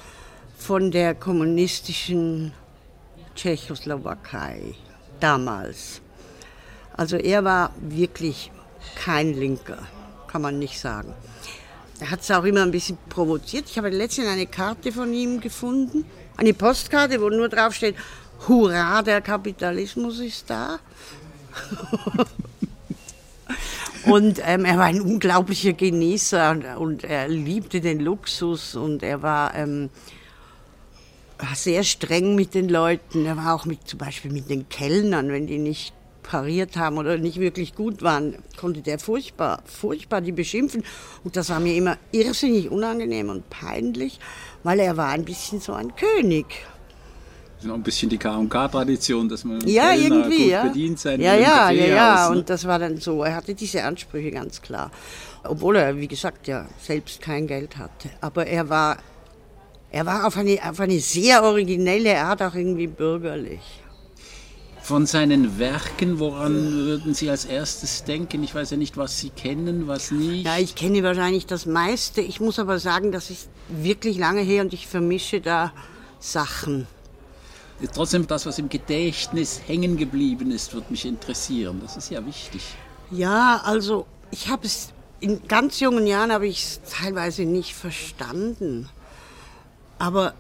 von 0.57 0.91
der 0.91 1.15
kommunistischen 1.15 2.53
Tschechoslowakei 3.35 4.75
damals. 5.21 6.01
Also 6.97 7.17
er 7.17 7.45
war 7.45 7.73
wirklich 7.81 8.51
kein 8.95 9.35
Linker, 9.35 9.79
kann 10.29 10.43
man 10.43 10.59
nicht 10.59 10.81
sagen. 10.81 11.13
Er 12.01 12.11
hat 12.11 12.21
es 12.21 12.31
auch 12.31 12.45
immer 12.45 12.63
ein 12.63 12.71
bisschen 12.71 12.99
provoziert. 13.09 13.67
Ich 13.69 13.79
habe 13.79 13.89
letztens 13.91 14.29
eine 14.29 14.47
Karte 14.47 14.93
von 14.93 15.13
ihm 15.13 15.41
gefunden, 15.41 16.05
eine 16.37 16.55
Postkarte, 16.55 17.21
wo 17.21 17.29
nur 17.29 17.49
drauf 17.49 17.75
steht, 17.75 17.97
Hurra, 18.49 19.03
der 19.03 19.21
Kapitalismus 19.21 20.21
ist 20.21 20.49
da. 20.49 20.79
und 24.07 24.41
ähm, 24.45 24.65
er 24.65 24.79
war 24.79 24.87
ein 24.87 25.01
unglaublicher 25.01 25.73
Genießer 25.73 26.51
und, 26.51 26.65
und, 26.65 27.05
er 27.05 27.29
liebte 27.29 27.81
den 27.81 28.01
Luxus 28.01 28.75
und 28.75 29.03
er 29.03 29.23
war 29.23 29.55
ähm, 29.55 29.91
sehr 31.55 31.85
streng 31.85 32.35
mit 32.35 32.55
den 32.55 32.69
Leuten. 32.69 33.27
Er 33.27 33.37
war 33.37 33.55
auch 33.55 33.65
mit, 33.65 33.87
zum 33.87 33.99
Beispiel 33.99 34.33
mit 34.33 34.49
den 34.49 34.69
Kellnern, 34.69 35.29
wenn 35.29 35.47
die 35.47 35.59
nicht 35.59 35.93
pariert 36.23 36.77
haben 36.77 36.99
oder 36.99 37.19
nicht 37.19 37.39
wirklich 37.39 37.75
gut 37.75 38.03
waren, 38.03 38.37
konnte 38.57 38.83
der 38.83 38.99
furchtbar, 38.99 39.63
furchtbar 39.65 40.21
die 40.21 40.33
beschimpfen. 40.33 40.85
Und 41.25 41.37
das 41.37 41.51
war 41.51 41.61
mir 41.61 41.75
immer 41.75 41.99
irrsinnig 42.13 42.71
unangenehm 42.71 43.29
und 43.29 43.49
peinlich, 43.49 44.19
weil 44.63 44.81
er 44.81 44.97
war 44.97 45.11
ein 45.11 45.25
bisschen 45.25 45.61
so 45.61 45.73
ein 45.73 45.95
König. 45.95 46.47
Das 47.57 47.65
ist 47.65 47.69
noch 47.69 47.75
ein 47.75 47.83
bisschen 47.83 48.11
die 48.11 48.19
K&K-Tradition, 48.19 49.31
dass 49.31 49.45
man 49.45 49.67
ja, 49.67 49.95
irgendwie, 49.95 50.43
gut 50.43 50.51
ja. 50.51 50.63
bedient 50.65 50.99
sein 50.99 51.21
Ja, 51.23 51.35
ja, 51.35 51.71
ja, 51.71 51.87
ja. 51.87 52.29
Ne? 52.29 52.37
Und 52.37 52.51
das 52.51 52.67
war 52.67 52.79
dann 52.79 52.99
so. 52.99 53.25
Er 53.25 53.35
hatte 53.35 53.55
diese 53.55 53.83
Ansprüche 53.83 54.31
ganz 54.31 54.61
klar. 54.61 54.91
Obwohl 55.43 55.77
er, 55.77 55.97
wie 55.97 56.07
gesagt, 56.07 56.49
ja 56.49 56.67
selbst 56.79 57.23
kein 57.23 57.47
Geld 57.47 57.79
hatte. 57.79 58.11
Aber 58.21 58.47
er 58.47 58.69
war, 58.69 58.99
er 59.91 60.05
war 60.05 60.27
auf 60.27 60.37
eine, 60.37 60.59
auf 60.69 60.81
eine 60.81 61.01
sehr 61.01 61.43
originelle 61.43 62.19
Art 62.19 62.43
auch 62.43 62.55
irgendwie 62.55 62.89
bürgerlich. 62.89 63.63
Von 64.83 65.07
seinen 65.07 65.59
Werken, 65.59 66.21
woran 66.21 66.73
würden 66.73 67.15
Sie 67.15 67.31
als 67.31 67.47
erstes 67.47 68.05
denken? 68.05 68.45
Ich 68.45 68.55
weiß 68.55 68.71
ja 68.71 68.77
nicht, 68.77 68.99
was 68.99 69.19
Sie 69.19 69.31
kennen, 69.31 69.89
was 69.89 70.11
nicht. 70.11 70.45
Ja, 70.45 70.59
ich 70.59 70.75
kenne 70.75 71.03
wahrscheinlich 71.03 71.47
das 71.47 71.65
meiste. 71.65 72.21
Ich 72.21 72.39
muss 72.39 72.59
aber 72.59 72.79
sagen, 72.79 73.13
das 73.13 73.31
ist 73.31 73.49
wirklich 73.69 74.19
lange 74.19 74.43
her 74.43 74.63
und 74.63 74.75
ich 74.75 74.87
vermische 74.87 75.41
da 75.41 75.73
Sachen. 76.21 76.87
Trotzdem, 77.93 78.27
das, 78.27 78.47
was 78.47 78.59
im 78.59 78.69
Gedächtnis 78.69 79.61
hängen 79.67 79.97
geblieben 79.97 80.51
ist, 80.51 80.75
wird 80.75 80.91
mich 80.91 81.05
interessieren. 81.05 81.81
Das 81.83 81.97
ist 81.97 82.11
ja 82.11 82.25
wichtig. 82.25 82.63
Ja, 83.11 83.61
also 83.65 84.07
ich 84.31 84.49
habe 84.49 84.67
es 84.67 84.93
in 85.21 85.47
ganz 85.49 85.81
jungen 85.81 86.07
Jahren 86.07 86.33
habe 86.33 86.47
ich 86.47 86.63
es 86.63 86.81
teilweise 86.91 87.45
nicht 87.45 87.75
verstanden. 87.75 88.89
Aber 89.99 90.35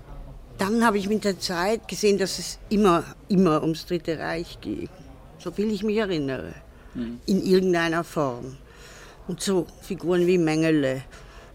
dann 0.58 0.84
habe 0.84 0.98
ich 0.98 1.08
mit 1.08 1.24
der 1.24 1.38
Zeit 1.38 1.88
gesehen, 1.88 2.18
dass 2.18 2.38
es 2.38 2.58
immer, 2.68 3.04
immer 3.28 3.62
ums 3.62 3.86
Dritte 3.86 4.18
Reich 4.18 4.58
ging. 4.60 4.88
So 5.38 5.50
viel 5.50 5.70
ich 5.70 5.82
mich 5.82 5.96
erinnere. 5.96 6.54
In 7.26 7.44
irgendeiner 7.44 8.04
Form. 8.04 8.56
Und 9.28 9.42
so 9.42 9.66
Figuren 9.82 10.26
wie 10.26 10.38
Mengele. 10.38 11.02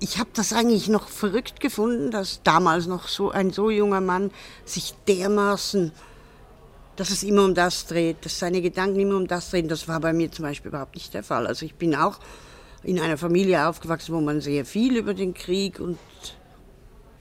Ich 0.04 0.18
habe 0.18 0.32
das 0.34 0.52
eigentlich 0.52 0.90
noch 0.90 1.08
verrückt 1.08 1.60
gefunden, 1.60 2.10
dass 2.10 2.42
damals 2.42 2.88
noch 2.88 3.08
so 3.08 3.30
ein 3.30 3.52
so 3.52 3.70
junger 3.70 4.02
Mann 4.02 4.32
sich 4.66 4.96
dermaßen, 5.08 5.92
dass 6.96 7.12
es 7.12 7.22
immer 7.22 7.46
um 7.46 7.54
das 7.54 7.86
dreht, 7.86 8.26
dass 8.26 8.40
seine 8.40 8.64
Gedanken 8.64 9.00
immer 9.00 9.16
um 9.16 9.28
das 9.28 9.52
drehen. 9.52 9.68
Das 9.68 9.88
war 9.88 10.00
bei 10.00 10.12
mir 10.12 10.32
zum 10.32 10.42
Beispiel 10.42 10.70
überhaupt 10.70 10.96
nicht 10.96 11.14
der 11.14 11.22
Fall. 11.22 11.46
Also 11.46 11.68
ich 11.68 11.76
bin 11.76 11.94
auch 11.94 12.18
in 12.82 13.00
einer 13.00 13.16
Familie 13.16 13.68
aufgewachsen, 13.68 14.16
wo 14.16 14.22
man 14.22 14.42
sehr 14.42 14.66
viel 14.66 14.98
über 14.98 15.14
den 15.14 15.36
Krieg 15.36 15.80
und 15.80 16.00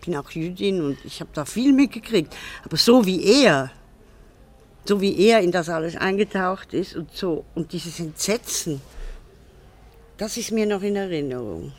bin 0.03 0.17
auch 0.17 0.31
Jüdin 0.31 0.83
und 0.83 1.05
ich 1.05 1.21
habe 1.21 1.31
da 1.35 1.45
viel 1.45 1.75
mitgekriegt. 1.75 2.35
Aber 2.65 2.79
so 2.79 3.05
wie 3.05 3.45
er, 3.45 3.71
so 4.87 5.03
wie 5.03 5.19
er 5.19 5.41
in 5.41 5.53
das 5.53 5.69
alles 5.69 5.97
eingetaucht 5.97 6.73
ist 6.73 6.97
und 6.97 7.15
so 7.15 7.45
und 7.55 7.75
dieses 7.75 8.01
Entsetzen, 8.01 8.81
das 10.17 10.39
ist 10.39 10.51
mir 10.51 10.65
noch 10.65 10.81
in 10.81 10.97
Erinnerung. 10.97 11.75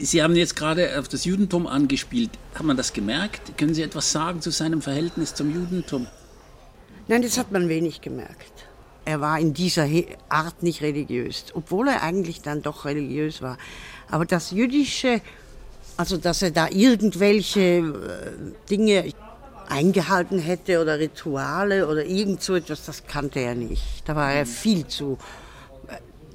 Sie 0.00 0.22
haben 0.22 0.36
jetzt 0.36 0.54
gerade 0.54 0.98
auf 0.98 1.08
das 1.08 1.24
Judentum 1.24 1.66
angespielt. 1.66 2.30
Hat 2.54 2.62
man 2.62 2.76
das 2.76 2.92
gemerkt? 2.92 3.58
Können 3.58 3.74
Sie 3.74 3.82
etwas 3.82 4.12
sagen 4.12 4.40
zu 4.40 4.50
seinem 4.50 4.80
Verhältnis 4.80 5.34
zum 5.34 5.52
Judentum? 5.52 6.06
Nein, 7.08 7.22
das 7.22 7.36
hat 7.36 7.50
man 7.50 7.68
wenig 7.68 8.00
gemerkt. 8.00 8.52
Er 9.04 9.20
war 9.20 9.40
in 9.40 9.54
dieser 9.54 9.88
Art 10.28 10.62
nicht 10.62 10.82
religiös, 10.82 11.46
obwohl 11.54 11.88
er 11.88 12.02
eigentlich 12.02 12.42
dann 12.42 12.62
doch 12.62 12.84
religiös 12.84 13.42
war. 13.42 13.56
Aber 14.10 14.24
das 14.24 14.50
Jüdische, 14.50 15.20
also 15.96 16.16
dass 16.16 16.42
er 16.42 16.50
da 16.50 16.68
irgendwelche 16.68 17.60
äh, 17.60 18.68
Dinge 18.70 19.12
eingehalten 19.68 20.38
hätte 20.38 20.80
oder 20.80 20.98
Rituale 20.98 21.88
oder 21.88 22.04
irgend 22.04 22.42
so 22.42 22.54
etwas, 22.54 22.84
das 22.84 23.06
kannte 23.06 23.40
er 23.40 23.54
nicht. 23.54 24.02
Da 24.06 24.14
war 24.14 24.32
er 24.32 24.46
viel 24.46 24.86
zu, 24.86 25.18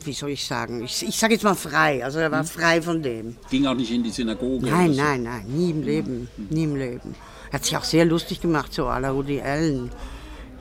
wie 0.06 0.14
soll 0.14 0.32
ich 0.32 0.46
sagen, 0.46 0.84
ich, 0.84 1.06
ich 1.08 1.18
sage 1.18 1.34
jetzt 1.34 1.44
mal 1.44 1.56
frei. 1.56 2.04
Also 2.04 2.20
er 2.20 2.32
war 2.32 2.44
frei 2.44 2.82
von 2.82 3.02
dem. 3.02 3.36
Ging 3.50 3.66
auch 3.66 3.76
nicht 3.76 3.92
in 3.92 4.04
die 4.04 4.10
Synagoge. 4.10 4.68
Nein, 4.68 4.94
so. 4.94 5.02
nein, 5.02 5.24
nein, 5.24 5.46
nie 5.48 5.72
im 5.72 5.84
Leben, 5.84 6.30
nie 6.50 6.64
im 6.64 6.76
Leben. 6.76 7.16
Er 7.50 7.54
hat 7.54 7.66
sich 7.66 7.78
auch 7.78 7.84
sehr 7.84 8.06
lustig 8.06 8.42
gemacht, 8.42 8.74
so 8.74 8.88
à 8.88 9.00
la 9.00 9.14
Woody 9.14 9.42
Allen. 9.42 9.92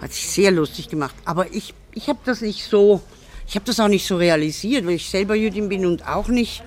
Hat 0.00 0.12
sich 0.12 0.28
sehr 0.28 0.50
lustig 0.50 0.88
gemacht. 0.88 1.14
Aber 1.24 1.52
ich, 1.52 1.74
ich 1.92 2.08
habe 2.08 2.18
das 2.24 2.40
nicht 2.40 2.64
so, 2.64 3.00
ich 3.46 3.54
habe 3.54 3.64
das 3.64 3.80
auch 3.80 3.88
nicht 3.88 4.06
so 4.06 4.16
realisiert, 4.16 4.84
weil 4.86 4.94
ich 4.94 5.08
selber 5.08 5.34
Jüdin 5.34 5.68
bin 5.68 5.86
und 5.86 6.06
auch 6.06 6.28
nicht 6.28 6.62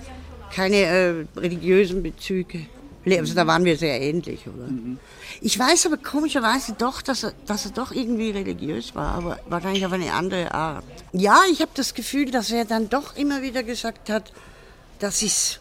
keine 0.52 0.76
äh, 0.76 1.26
religiösen 1.36 2.02
Bezüge. 2.02 2.66
Also 3.08 3.34
da 3.34 3.46
waren 3.46 3.64
wir 3.64 3.76
sehr 3.76 4.00
ähnlich, 4.00 4.46
oder? 4.48 4.68
Ich 5.40 5.56
weiß 5.56 5.86
aber 5.86 5.96
komischerweise 5.96 6.72
doch, 6.72 7.02
dass 7.02 7.22
er, 7.22 7.32
dass 7.46 7.66
er 7.66 7.70
doch 7.70 7.92
irgendwie 7.92 8.30
religiös 8.30 8.94
war, 8.96 9.14
aber 9.14 9.38
wahrscheinlich 9.48 9.86
auf 9.86 9.92
eine 9.92 10.12
andere 10.12 10.52
Art. 10.52 10.84
Ja, 11.12 11.38
ich 11.50 11.60
habe 11.60 11.70
das 11.74 11.94
Gefühl, 11.94 12.30
dass 12.32 12.50
er 12.50 12.64
dann 12.64 12.88
doch 12.88 13.16
immer 13.16 13.42
wieder 13.42 13.62
gesagt 13.62 14.10
hat, 14.10 14.32
das 14.98 15.22
ist 15.22 15.60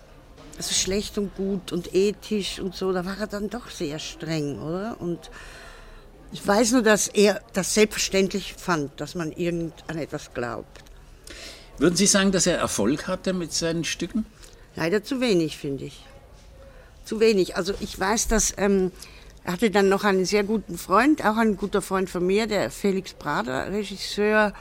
also 0.57 0.73
schlecht 0.73 1.17
und 1.17 1.35
gut 1.35 1.71
und 1.71 1.93
ethisch 1.93 2.59
und 2.59 2.75
so, 2.75 2.91
da 2.93 3.05
war 3.05 3.19
er 3.19 3.27
dann 3.27 3.49
doch 3.49 3.69
sehr 3.69 3.99
streng, 3.99 4.59
oder? 4.59 4.95
Und 4.99 5.29
ich 6.31 6.45
weiß 6.45 6.71
nur, 6.71 6.81
dass 6.81 7.07
er 7.07 7.41
das 7.53 7.73
selbstverständlich 7.73 8.55
fand, 8.57 8.99
dass 8.99 9.13
man 9.13 9.31
irgend 9.31 9.73
an 9.87 9.97
etwas 9.97 10.33
glaubt. 10.33 10.83
Würden 11.77 11.95
Sie 11.95 12.07
sagen, 12.07 12.31
dass 12.31 12.47
er 12.47 12.57
Erfolg 12.57 13.07
hatte 13.07 13.33
mit 13.33 13.53
seinen 13.53 13.83
Stücken? 13.83 14.25
Leider 14.75 15.03
zu 15.03 15.19
wenig, 15.19 15.57
finde 15.57 15.85
ich. 15.85 16.05
Zu 17.05 17.19
wenig. 17.19 17.55
Also 17.55 17.73
ich 17.79 17.99
weiß, 17.99 18.27
dass 18.27 18.53
ähm, 18.57 18.91
er 19.43 19.53
hatte 19.53 19.69
dann 19.69 19.89
noch 19.89 20.03
einen 20.03 20.25
sehr 20.25 20.43
guten 20.43 20.77
Freund, 20.77 21.23
auch 21.23 21.37
ein 21.37 21.55
guter 21.55 21.83
Freund 21.83 22.09
von 22.09 22.25
mir, 22.25 22.47
der 22.47 22.71
Felix 22.71 23.13
Prader, 23.13 23.71
Regisseur 23.71 24.53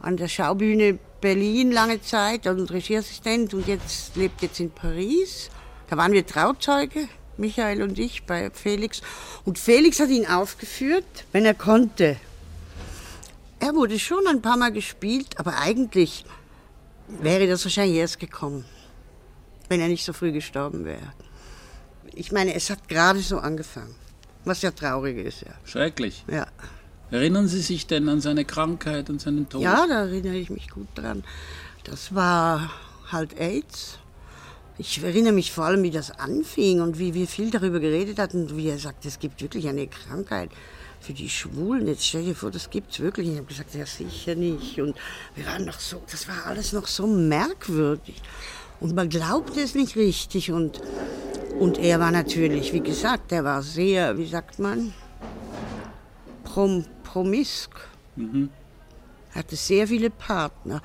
an 0.00 0.16
der 0.16 0.28
Schaubühne 0.28 0.98
Berlin 1.20 1.72
lange 1.72 2.00
Zeit 2.00 2.46
und 2.46 2.70
Regieassistent 2.70 3.54
und 3.54 3.66
jetzt 3.66 4.16
lebt 4.16 4.42
jetzt 4.42 4.60
in 4.60 4.70
Paris. 4.70 5.50
Da 5.88 5.96
waren 5.96 6.12
wir 6.12 6.26
Trauzeuge, 6.26 7.08
Michael 7.36 7.82
und 7.82 7.98
ich, 7.98 8.24
bei 8.24 8.50
Felix. 8.50 9.02
Und 9.44 9.58
Felix 9.58 10.00
hat 10.00 10.08
ihn 10.08 10.26
aufgeführt, 10.26 11.04
wenn 11.32 11.44
er 11.44 11.54
konnte. 11.54 12.16
Er 13.60 13.74
wurde 13.74 13.98
schon 13.98 14.26
ein 14.26 14.42
paar 14.42 14.56
Mal 14.56 14.72
gespielt, 14.72 15.38
aber 15.38 15.58
eigentlich 15.58 16.24
wäre 17.08 17.46
das 17.46 17.64
wahrscheinlich 17.64 17.98
erst 17.98 18.20
gekommen, 18.20 18.64
wenn 19.68 19.80
er 19.80 19.88
nicht 19.88 20.04
so 20.04 20.12
früh 20.12 20.32
gestorben 20.32 20.84
wäre. 20.84 21.12
Ich 22.16 22.32
meine, 22.32 22.54
es 22.54 22.70
hat 22.70 22.88
gerade 22.88 23.20
so 23.20 23.38
angefangen, 23.38 23.94
was 24.44 24.62
ja 24.62 24.70
traurig 24.70 25.18
ist, 25.18 25.42
ja. 25.42 25.52
Schrecklich. 25.64 26.24
Ja, 26.30 26.46
Erinnern 27.14 27.46
Sie 27.46 27.60
sich 27.60 27.86
denn 27.86 28.08
an 28.08 28.20
seine 28.20 28.44
Krankheit 28.44 29.08
und 29.08 29.20
seinen 29.20 29.48
Tod? 29.48 29.62
ja 29.62 29.86
da 29.86 30.00
erinnere 30.00 30.34
ich 30.34 30.50
mich 30.50 30.68
gut 30.68 30.88
dran. 30.96 31.22
Das 31.84 32.14
war 32.14 32.72
halt 33.12 33.38
AIDS. 33.38 33.98
Ich 34.78 35.00
erinnere 35.00 35.32
mich 35.32 35.52
vor 35.52 35.64
allem, 35.66 35.84
wie 35.84 35.92
das 35.92 36.10
anfing 36.10 36.80
und 36.80 36.98
wie 36.98 37.14
wir 37.14 37.28
viel 37.28 37.50
darüber 37.50 37.78
geredet 37.78 38.18
hatten 38.18 38.48
und 38.48 38.56
wie 38.56 38.68
er 38.68 38.78
sagte, 38.78 39.06
es 39.06 39.20
gibt 39.20 39.40
wirklich 39.40 39.68
eine 39.68 39.86
Krankheit 39.86 40.50
für 41.00 41.12
die 41.12 41.28
Schwulen. 41.28 41.86
Jetzt 41.86 42.04
stell 42.04 42.24
dir 42.24 42.34
vor, 42.34 42.50
das 42.50 42.68
gibt's 42.68 42.98
wirklich. 42.98 43.28
Ich 43.28 43.36
habe 43.36 43.46
gesagt, 43.46 43.74
ja 43.74 43.86
sicher 43.86 44.34
nicht. 44.34 44.80
Und 44.80 44.96
wir 45.36 45.46
waren 45.46 45.66
noch 45.66 45.78
so, 45.78 46.02
das 46.10 46.26
war 46.26 46.46
alles 46.46 46.72
noch 46.72 46.88
so 46.88 47.06
merkwürdig. 47.06 48.20
Und 48.84 48.94
man 48.94 49.08
glaubte 49.08 49.62
es 49.62 49.74
nicht 49.74 49.96
richtig. 49.96 50.52
Und, 50.52 50.82
und 51.58 51.78
er 51.78 52.00
war 52.00 52.10
natürlich, 52.10 52.74
wie 52.74 52.82
gesagt, 52.82 53.32
er 53.32 53.42
war 53.42 53.62
sehr, 53.62 54.18
wie 54.18 54.26
sagt 54.26 54.58
man, 54.58 54.92
prom, 56.44 56.84
promisk. 57.02 57.70
Er 59.32 59.38
hatte 59.38 59.56
sehr 59.56 59.88
viele 59.88 60.10
Partner. 60.10 60.82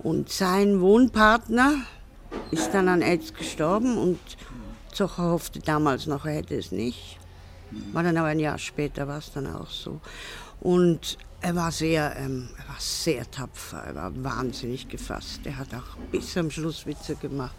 Und 0.00 0.30
sein 0.30 0.80
Wohnpartner 0.80 1.74
ist 2.50 2.74
dann 2.74 2.88
an 2.88 3.02
AIDS 3.02 3.32
gestorben 3.32 3.98
und 3.98 4.18
Zocher 4.92 5.30
hoffte 5.30 5.60
damals 5.60 6.08
noch, 6.08 6.26
er 6.26 6.34
hätte 6.34 6.56
es 6.56 6.72
nicht. 6.72 7.20
War 7.92 8.02
dann 8.02 8.16
aber 8.16 8.26
ein 8.26 8.40
Jahr 8.40 8.58
später, 8.58 9.06
war 9.06 9.18
es 9.18 9.30
dann 9.30 9.46
auch 9.46 9.70
so. 9.70 10.00
Und 10.60 11.18
er 11.40 11.54
war 11.54 11.70
sehr, 11.70 12.16
ähm, 12.16 12.48
er 12.58 12.68
war 12.68 12.80
sehr 12.80 13.30
tapfer, 13.30 13.82
er 13.84 13.94
war 13.94 14.24
wahnsinnig 14.24 14.88
gefasst. 14.88 15.40
Er 15.44 15.56
hat 15.56 15.68
auch 15.74 15.96
bis 16.10 16.36
am 16.36 16.50
Schluss 16.50 16.86
Witze 16.86 17.14
gemacht 17.16 17.54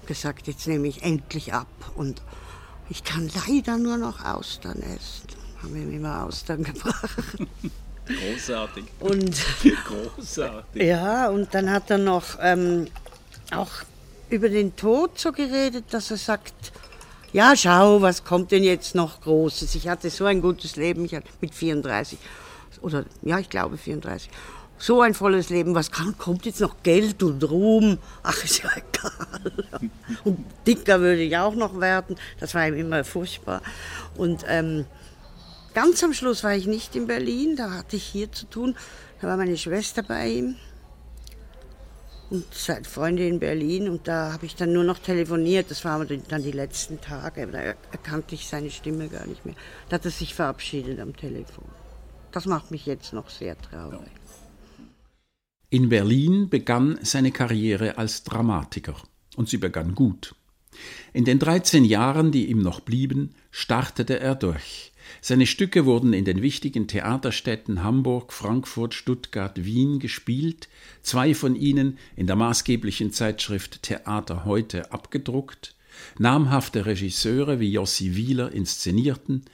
und 0.00 0.06
gesagt, 0.06 0.46
jetzt 0.46 0.66
nehme 0.66 0.88
ich 0.88 1.02
endlich 1.02 1.52
ab 1.52 1.66
und 1.94 2.22
ich 2.90 3.04
kann 3.04 3.30
leider 3.46 3.76
nur 3.76 3.98
noch 3.98 4.24
Austern 4.24 4.80
essen. 4.80 5.28
Haben 5.62 5.76
ihm 5.76 5.92
immer 5.92 6.24
Austern 6.24 6.64
gebracht. 6.64 7.18
Großartig. 8.06 8.84
Und 9.00 9.36
Großartig. 10.16 10.82
ja, 10.82 11.28
und 11.28 11.52
dann 11.54 11.70
hat 11.70 11.90
er 11.90 11.98
noch 11.98 12.38
ähm, 12.40 12.86
auch 13.50 13.70
über 14.30 14.48
den 14.48 14.74
Tod 14.76 15.18
so 15.18 15.32
geredet, 15.32 15.84
dass 15.90 16.10
er 16.10 16.16
sagt, 16.16 16.54
ja, 17.32 17.54
schau, 17.54 18.00
was 18.00 18.24
kommt 18.24 18.52
denn 18.52 18.64
jetzt 18.64 18.94
noch 18.94 19.20
Großes? 19.20 19.74
Ich 19.74 19.88
hatte 19.88 20.08
so 20.08 20.24
ein 20.24 20.40
gutes 20.40 20.76
Leben, 20.76 21.04
ich 21.04 21.14
hatte 21.14 21.28
mit 21.42 21.54
34, 21.54 22.18
oder 22.82 23.04
ja, 23.22 23.38
ich 23.38 23.48
glaube 23.48 23.76
34, 23.76 24.30
so 24.78 25.00
ein 25.00 25.14
volles 25.14 25.50
Leben, 25.50 25.74
was 25.74 25.90
kann, 25.90 26.16
kommt 26.16 26.46
jetzt 26.46 26.60
noch 26.60 26.82
Geld 26.82 27.22
und 27.22 27.42
Ruhm? 27.50 27.98
Ach, 28.22 28.44
ist 28.44 28.62
ja 28.62 28.70
egal. 28.76 29.90
Und 30.24 30.44
dicker 30.66 31.00
würde 31.00 31.22
ich 31.22 31.36
auch 31.36 31.54
noch 31.54 31.80
werden, 31.80 32.16
das 32.40 32.54
war 32.54 32.66
ihm 32.66 32.74
immer 32.74 33.04
furchtbar. 33.04 33.60
Und 34.16 34.44
ähm, 34.46 34.86
ganz 35.74 36.02
am 36.02 36.12
Schluss 36.12 36.44
war 36.44 36.54
ich 36.54 36.66
nicht 36.66 36.94
in 36.96 37.06
Berlin, 37.06 37.56
da 37.56 37.70
hatte 37.72 37.96
ich 37.96 38.04
hier 38.04 38.30
zu 38.30 38.46
tun. 38.46 38.76
Da 39.20 39.26
war 39.26 39.36
meine 39.36 39.56
Schwester 39.56 40.02
bei 40.02 40.28
ihm 40.28 40.56
und 42.30 42.44
seine 42.52 42.84
Freunde 42.84 43.26
in 43.26 43.40
Berlin 43.40 43.88
und 43.88 44.06
da 44.06 44.32
habe 44.32 44.46
ich 44.46 44.54
dann 44.54 44.72
nur 44.72 44.84
noch 44.84 44.98
telefoniert. 44.98 45.70
Das 45.70 45.84
waren 45.84 46.22
dann 46.28 46.42
die 46.42 46.52
letzten 46.52 47.00
Tage. 47.00 47.46
Da 47.46 47.58
erkannte 47.58 48.34
ich 48.34 48.46
seine 48.46 48.70
Stimme 48.70 49.08
gar 49.08 49.26
nicht 49.26 49.44
mehr. 49.44 49.54
Da 49.88 49.94
hat 49.94 50.04
er 50.04 50.10
sich 50.10 50.34
verabschiedet 50.34 51.00
am 51.00 51.16
Telefon. 51.16 51.64
Das 52.32 52.46
macht 52.46 52.70
mich 52.70 52.86
jetzt 52.86 53.12
noch 53.12 53.30
sehr 53.30 53.56
traurig. 53.58 54.10
In 55.70 55.88
Berlin 55.88 56.48
begann 56.48 56.98
seine 57.02 57.30
Karriere 57.30 57.98
als 57.98 58.24
Dramatiker 58.24 58.96
und 59.36 59.48
sie 59.48 59.58
begann 59.58 59.94
gut. 59.94 60.34
In 61.12 61.24
den 61.24 61.38
13 61.38 61.84
Jahren, 61.84 62.32
die 62.32 62.46
ihm 62.46 62.62
noch 62.62 62.80
blieben, 62.80 63.34
startete 63.50 64.20
er 64.20 64.34
durch. 64.34 64.92
Seine 65.20 65.46
Stücke 65.46 65.86
wurden 65.86 66.12
in 66.12 66.24
den 66.24 66.42
wichtigen 66.42 66.86
Theaterstädten 66.86 67.82
Hamburg, 67.82 68.32
Frankfurt, 68.32 68.94
Stuttgart, 68.94 69.64
Wien 69.64 69.98
gespielt, 69.98 70.68
zwei 71.02 71.34
von 71.34 71.56
ihnen 71.56 71.98
in 72.14 72.26
der 72.26 72.36
maßgeblichen 72.36 73.12
Zeitschrift 73.12 73.82
Theater 73.82 74.44
heute 74.44 74.92
abgedruckt, 74.92 75.74
namhafte 76.18 76.86
Regisseure 76.86 77.58
wie 77.58 77.72
Jossi 77.72 78.16
Wieler 78.16 78.52
inszenierten, 78.52 79.44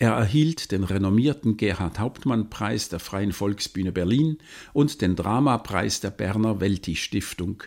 er 0.00 0.12
erhielt 0.12 0.72
den 0.72 0.82
renommierten 0.82 1.58
Gerhard 1.58 1.98
Hauptmann 1.98 2.48
Preis 2.48 2.88
der 2.88 3.00
Freien 3.00 3.32
Volksbühne 3.32 3.92
Berlin 3.92 4.38
und 4.72 5.02
den 5.02 5.14
Dramapreis 5.14 6.00
der 6.00 6.08
Berner 6.10 6.58
Welti 6.58 6.96
Stiftung. 6.96 7.62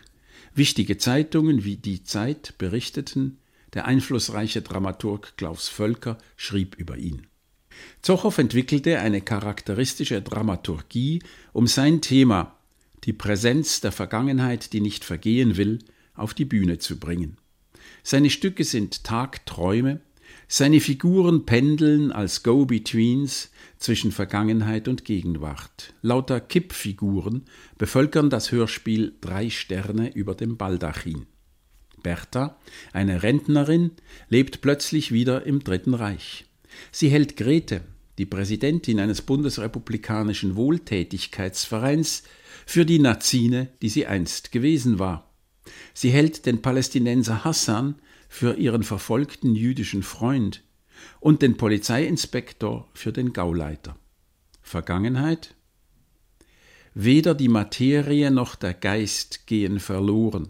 Wichtige 0.52 0.98
Zeitungen 0.98 1.62
wie 1.62 1.76
Die 1.76 2.02
Zeit 2.02 2.54
berichteten, 2.58 3.38
der 3.72 3.84
einflussreiche 3.86 4.62
Dramaturg 4.62 5.36
Klaus 5.36 5.68
Völker 5.68 6.18
schrieb 6.36 6.74
über 6.74 6.96
ihn. 6.96 7.28
Zochow 8.02 8.36
entwickelte 8.36 8.98
eine 8.98 9.20
charakteristische 9.20 10.20
Dramaturgie, 10.20 11.22
um 11.52 11.68
sein 11.68 12.00
Thema, 12.00 12.56
die 13.04 13.12
Präsenz 13.12 13.80
der 13.80 13.92
Vergangenheit, 13.92 14.72
die 14.72 14.80
nicht 14.80 15.04
vergehen 15.04 15.56
will, 15.56 15.78
auf 16.14 16.34
die 16.34 16.44
Bühne 16.44 16.78
zu 16.78 16.98
bringen. 16.98 17.36
Seine 18.02 18.30
Stücke 18.30 18.64
sind 18.64 19.04
Tagträume, 19.04 20.00
seine 20.48 20.80
Figuren 20.80 21.46
pendeln 21.46 22.12
als 22.12 22.42
Go-Betweens 22.42 23.50
zwischen 23.78 24.12
Vergangenheit 24.12 24.88
und 24.88 25.04
Gegenwart. 25.04 25.94
Lauter 26.02 26.40
Kippfiguren 26.40 27.42
bevölkern 27.78 28.30
das 28.30 28.52
Hörspiel 28.52 29.14
Drei 29.20 29.50
Sterne 29.50 30.14
über 30.14 30.34
dem 30.34 30.56
Baldachin. 30.56 31.26
Bertha, 32.02 32.58
eine 32.92 33.22
Rentnerin, 33.22 33.92
lebt 34.28 34.60
plötzlich 34.60 35.10
wieder 35.12 35.46
im 35.46 35.64
Dritten 35.64 35.94
Reich. 35.94 36.44
Sie 36.92 37.08
hält 37.08 37.36
Grete, 37.36 37.80
die 38.18 38.26
Präsidentin 38.26 39.00
eines 39.00 39.22
bundesrepublikanischen 39.22 40.54
Wohltätigkeitsvereins, 40.56 42.22
für 42.66 42.86
die 42.86 42.98
Nazine, 42.98 43.68
die 43.82 43.88
sie 43.88 44.06
einst 44.06 44.52
gewesen 44.52 44.98
war. 44.98 45.34
Sie 45.92 46.10
hält 46.10 46.46
den 46.46 46.62
Palästinenser 46.62 47.44
Hassan 47.44 47.96
für 48.34 48.56
ihren 48.56 48.82
verfolgten 48.82 49.54
jüdischen 49.54 50.02
Freund 50.02 50.64
und 51.20 51.40
den 51.40 51.56
Polizeiinspektor 51.56 52.88
für 52.92 53.12
den 53.12 53.32
Gauleiter. 53.32 53.96
Vergangenheit? 54.60 55.54
Weder 56.94 57.36
die 57.36 57.46
Materie 57.46 58.32
noch 58.32 58.56
der 58.56 58.74
Geist 58.74 59.46
gehen 59.46 59.78
verloren, 59.78 60.48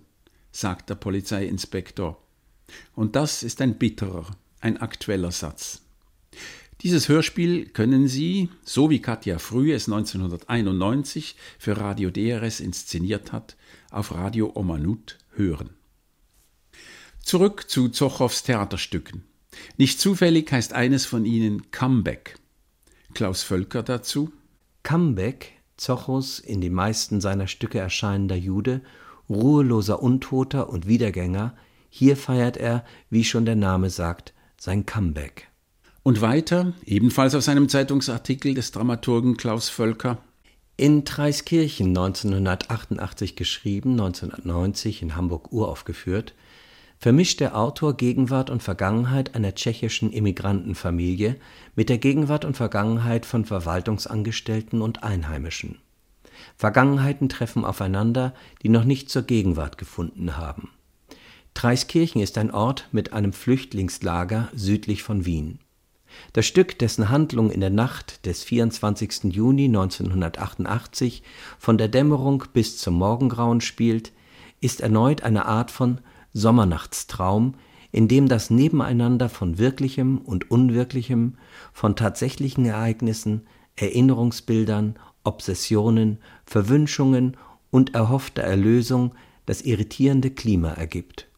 sagt 0.50 0.88
der 0.88 0.94
Polizeiinspektor. 0.94 2.22
Und 2.94 3.16
das 3.16 3.42
ist 3.42 3.60
ein 3.60 3.76
bitterer, 3.76 4.34
ein 4.60 4.78
aktueller 4.78 5.30
Satz. 5.30 5.82
Dieses 6.80 7.10
Hörspiel 7.10 7.66
können 7.66 8.08
Sie, 8.08 8.48
so 8.62 8.88
wie 8.88 9.02
Katja 9.02 9.38
Früh 9.38 9.74
es 9.74 9.88
1991 9.88 11.36
für 11.58 11.76
Radio 11.76 12.08
DRS 12.08 12.60
inszeniert 12.60 13.30
hat, 13.32 13.58
auf 13.90 14.14
Radio 14.14 14.52
Omanut 14.54 15.18
hören. 15.32 15.83
Zurück 17.24 17.70
zu 17.70 17.88
Zochows 17.88 18.42
Theaterstücken. 18.42 19.24
Nicht 19.78 19.98
zufällig 19.98 20.52
heißt 20.52 20.74
eines 20.74 21.06
von 21.06 21.24
ihnen 21.24 21.70
Comeback. 21.70 22.38
Klaus 23.14 23.42
Völker 23.42 23.82
dazu. 23.82 24.30
Comeback, 24.82 25.52
Zochos 25.78 26.38
in 26.38 26.60
den 26.60 26.74
meisten 26.74 27.22
seiner 27.22 27.46
Stücke 27.46 27.78
erscheinender 27.78 28.37
Jude, 28.37 28.82
ruheloser 29.30 30.02
Untoter 30.02 30.68
und 30.68 30.87
Wiedergänger, 30.87 31.56
hier 31.88 32.18
feiert 32.18 32.58
er, 32.58 32.84
wie 33.08 33.24
schon 33.24 33.46
der 33.46 33.56
Name 33.56 33.88
sagt, 33.88 34.34
sein 34.58 34.84
Comeback. 34.84 35.48
Und 36.02 36.20
weiter, 36.20 36.74
ebenfalls 36.84 37.34
aus 37.34 37.48
einem 37.48 37.70
Zeitungsartikel 37.70 38.52
des 38.52 38.70
Dramaturgen 38.70 39.38
Klaus 39.38 39.70
Völker. 39.70 40.18
In 40.76 41.06
Treiskirchen 41.06 41.88
1988 41.88 43.34
geschrieben, 43.34 43.92
1990 43.92 45.00
in 45.00 45.16
Hamburg 45.16 45.52
uraufgeführt, 45.52 46.34
vermischt 46.98 47.40
der 47.40 47.57
Autor 47.57 47.96
Gegenwart 47.96 48.50
und 48.50 48.62
Vergangenheit 48.62 49.35
einer 49.35 49.54
tschechischen 49.54 50.12
Immigrantenfamilie 50.12 51.37
mit 51.74 51.88
der 51.88 51.98
Gegenwart 51.98 52.44
und 52.44 52.57
Vergangenheit 52.57 53.26
von 53.26 53.44
Verwaltungsangestellten 53.44 54.80
und 54.80 55.02
Einheimischen. 55.02 55.78
Vergangenheiten 56.57 57.28
treffen 57.28 57.64
aufeinander, 57.64 58.35
die 58.62 58.68
noch 58.68 58.85
nicht 58.85 59.11
zur 59.11 59.22
Gegenwart 59.22 59.78
gefunden 59.78 60.37
haben. 60.37 60.70
Treiskirchen 61.54 62.20
ist 62.20 62.37
ein 62.38 62.50
Ort 62.50 62.88
mit 62.90 63.12
einem 63.12 63.33
Flüchtlingslager 63.33 64.48
südlich 64.54 65.02
von 65.02 65.24
Wien. 65.24 65.61
Das 66.33 66.46
Stück, 66.46 66.78
dessen 66.78 67.09
Handlung 67.09 67.50
in 67.50 67.61
der 67.61 67.70
Nacht 67.70 68.26
des 68.26 68.42
24. 68.44 69.24
Juni 69.24 69.66
1988 69.66 71.22
von 71.59 71.78
der 71.78 71.88
Dämmerung 71.88 72.44
bis 72.52 72.78
zum 72.78 72.94
Morgengrauen 72.94 73.61
spielt, 73.61 74.12
ist 74.61 74.80
erneut 74.80 75.22
eine 75.22 75.46
Art 75.46 75.70
von 75.70 76.00
Sommernachtstraum, 76.34 77.54
in 77.92 78.08
dem 78.08 78.28
das 78.28 78.50
Nebeneinander 78.50 79.28
von 79.28 79.56
Wirklichem 79.56 80.18
und 80.18 80.50
Unwirklichem, 80.50 81.38
von 81.72 81.96
tatsächlichen 81.96 82.66
Ereignissen, 82.66 83.46
Erinnerungsbildern, 83.76 84.96
Obsessionen, 85.22 86.18
Verwünschungen 86.44 87.36
und 87.70 87.94
erhoffter 87.94 88.42
Erlösung 88.42 89.14
das 89.46 89.62
irritierende 89.62 90.30
Klima 90.30 90.70
ergibt. 90.70 91.28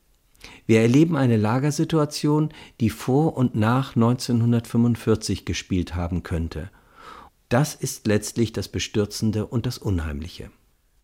Wir 0.67 0.81
erleben 0.81 1.17
eine 1.17 1.37
Lagersituation, 1.37 2.51
die 2.81 2.91
vor 2.91 3.37
und 3.37 3.55
nach 3.55 3.97
1945 3.97 5.45
gespielt 5.45 5.95
haben 5.95 6.23
könnte. 6.23 6.71
Das 7.49 7.75
ist 7.75 8.07
letztlich 8.07 8.53
das 8.53 8.69
Bestürzende 8.69 9.47
und 9.47 9.67
das 9.67 9.79
Unheimliche. 9.79 10.51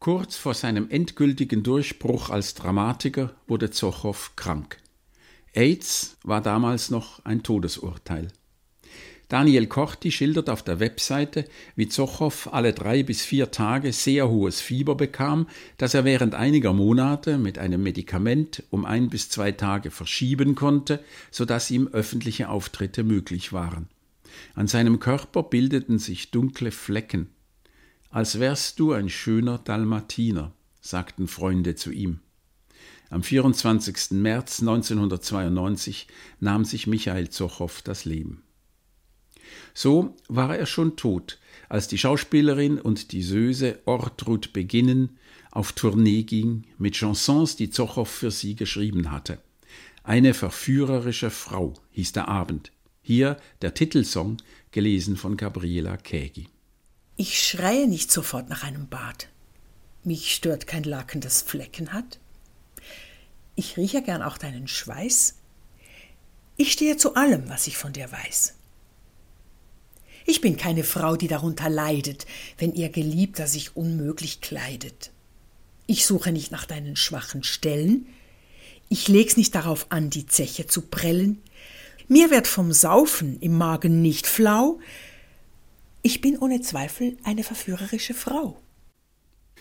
Kurz 0.03 0.35
vor 0.35 0.55
seinem 0.55 0.91
endgültigen 0.91 1.63
Durchbruch 1.63 2.29
als 2.29 2.55
Dramatiker 2.55 3.33
wurde 3.47 3.71
Zochow 3.71 4.33
krank. 4.35 4.79
AIDS 5.53 6.17
war 6.25 6.41
damals 6.41 6.91
noch 6.91 7.25
ein 7.25 7.45
Todesurteil. 7.45 8.27
Daniel 9.29 9.69
Korti 9.69 10.11
schildert 10.11 10.51
auf 10.51 10.65
der 10.65 10.81
Webseite, 10.81 11.45
wie 11.77 11.87
Zochow 11.87 12.49
alle 12.51 12.73
drei 12.73 13.05
bis 13.05 13.25
vier 13.25 13.53
Tage 13.53 13.93
sehr 13.93 14.29
hohes 14.29 14.61
Fieber 14.61 14.97
bekam, 14.97 15.47
das 15.79 15.95
er 15.95 16.05
während 16.05 16.35
einiger 16.35 16.73
Monate 16.73 17.39
mit 17.39 17.61
einem 17.61 17.85
Medikament 17.85 18.65
um 18.71 18.85
ein 18.85 19.09
bis 19.09 19.29
zwei 19.29 19.53
Tage 19.53 19.93
verschieben 19.93 20.57
konnte, 20.57 20.99
so 21.31 21.45
dass 21.45 21.71
ihm 21.71 21.87
öffentliche 21.87 22.49
Auftritte 22.49 23.05
möglich 23.05 23.53
waren. 23.53 23.87
An 24.57 24.67
seinem 24.67 24.99
Körper 24.99 25.45
bildeten 25.45 26.01
sich 26.01 26.33
dunkle 26.33 26.73
Flecken, 26.73 27.29
als 28.13 28.39
wärst 28.39 28.79
du 28.79 28.93
ein 28.93 29.09
schöner 29.09 29.59
Dalmatiner, 29.59 30.53
sagten 30.81 31.27
Freunde 31.27 31.75
zu 31.75 31.91
ihm. 31.91 32.21
Am 33.09 33.23
24. 33.23 34.13
März 34.13 34.61
1992 34.61 36.07
nahm 36.39 36.65
sich 36.65 36.87
Michael 36.87 37.31
Zochow 37.31 37.83
das 37.83 38.05
Leben. 38.05 38.43
So 39.75 40.15
war 40.29 40.57
er 40.57 40.67
schon 40.67 40.97
tot, 40.97 41.39
als 41.69 41.89
die 41.89 41.99
Schauspielerin 41.99 42.79
und 42.79 43.13
die 43.13 43.23
Söse 43.23 43.81
Ortrud 43.87 44.53
Beginnen 44.53 45.19
auf 45.51 45.73
Tournee 45.73 46.23
ging 46.23 46.65
mit 46.79 46.97
Chansons, 46.97 47.57
die 47.57 47.71
Zochow 47.71 48.09
für 48.09 48.31
sie 48.31 48.57
geschrieben 48.57 49.11
hatte. 49.11 49.39
Eine 50.05 50.35
verführerische 50.35 51.31
Frau 51.31 51.75
hieß 51.93 52.13
der 52.13 52.29
Abend. 52.29 52.73
Hier 53.03 53.39
der 53.63 53.75
Titelsong, 53.75 54.39
gelesen 54.71 55.17
von 55.17 55.37
Gabriela 55.37 55.97
Kägi. 55.97 56.49
Ich 57.25 57.41
schreie 57.41 57.87
nicht 57.87 58.11
sofort 58.11 58.49
nach 58.49 58.65
einem 58.65 58.89
Bad. 58.89 59.29
Mich 60.03 60.35
stört 60.35 60.67
kein 60.67 60.83
Laken, 60.83 61.21
das 61.21 61.41
Flecken 61.41 61.93
hat. 61.93 62.19
Ich 63.55 63.77
rieche 63.77 64.03
gern 64.03 64.23
auch 64.23 64.39
deinen 64.39 64.67
Schweiß. 64.67 65.37
Ich 66.57 66.73
stehe 66.73 66.97
zu 66.97 67.15
allem, 67.15 67.49
was 67.49 67.69
ich 67.69 67.77
von 67.77 67.93
dir 67.93 68.11
weiß. 68.11 68.55
Ich 70.27 70.41
bin 70.41 70.57
keine 70.57 70.83
Frau, 70.83 71.15
die 71.15 71.29
darunter 71.29 71.71
leidet, 71.71 72.27
wenn 72.59 72.75
ihr 72.75 72.89
Geliebter 72.89 73.47
sich 73.47 73.77
unmöglich 73.77 74.41
kleidet. 74.41 75.13
Ich 75.87 76.07
suche 76.07 76.33
nicht 76.33 76.51
nach 76.51 76.65
deinen 76.65 76.97
schwachen 76.97 77.45
Stellen. 77.45 78.09
Ich 78.89 79.07
leg's 79.07 79.37
nicht 79.37 79.55
darauf 79.55 79.87
an, 79.93 80.11
die 80.11 80.27
Zeche 80.27 80.67
zu 80.67 80.83
prellen. 80.83 81.41
Mir 82.09 82.33
wird 82.33 82.49
vom 82.49 82.73
Saufen 82.73 83.39
im 83.39 83.57
Magen 83.57 84.03
nicht 84.03 84.27
flau, 84.27 84.81
Ich 86.03 86.21
bin 86.21 86.37
ohne 86.37 86.61
Zweifel 86.61 87.17
eine 87.23 87.45
verführerische 87.45 88.13
Frau. 88.13 88.59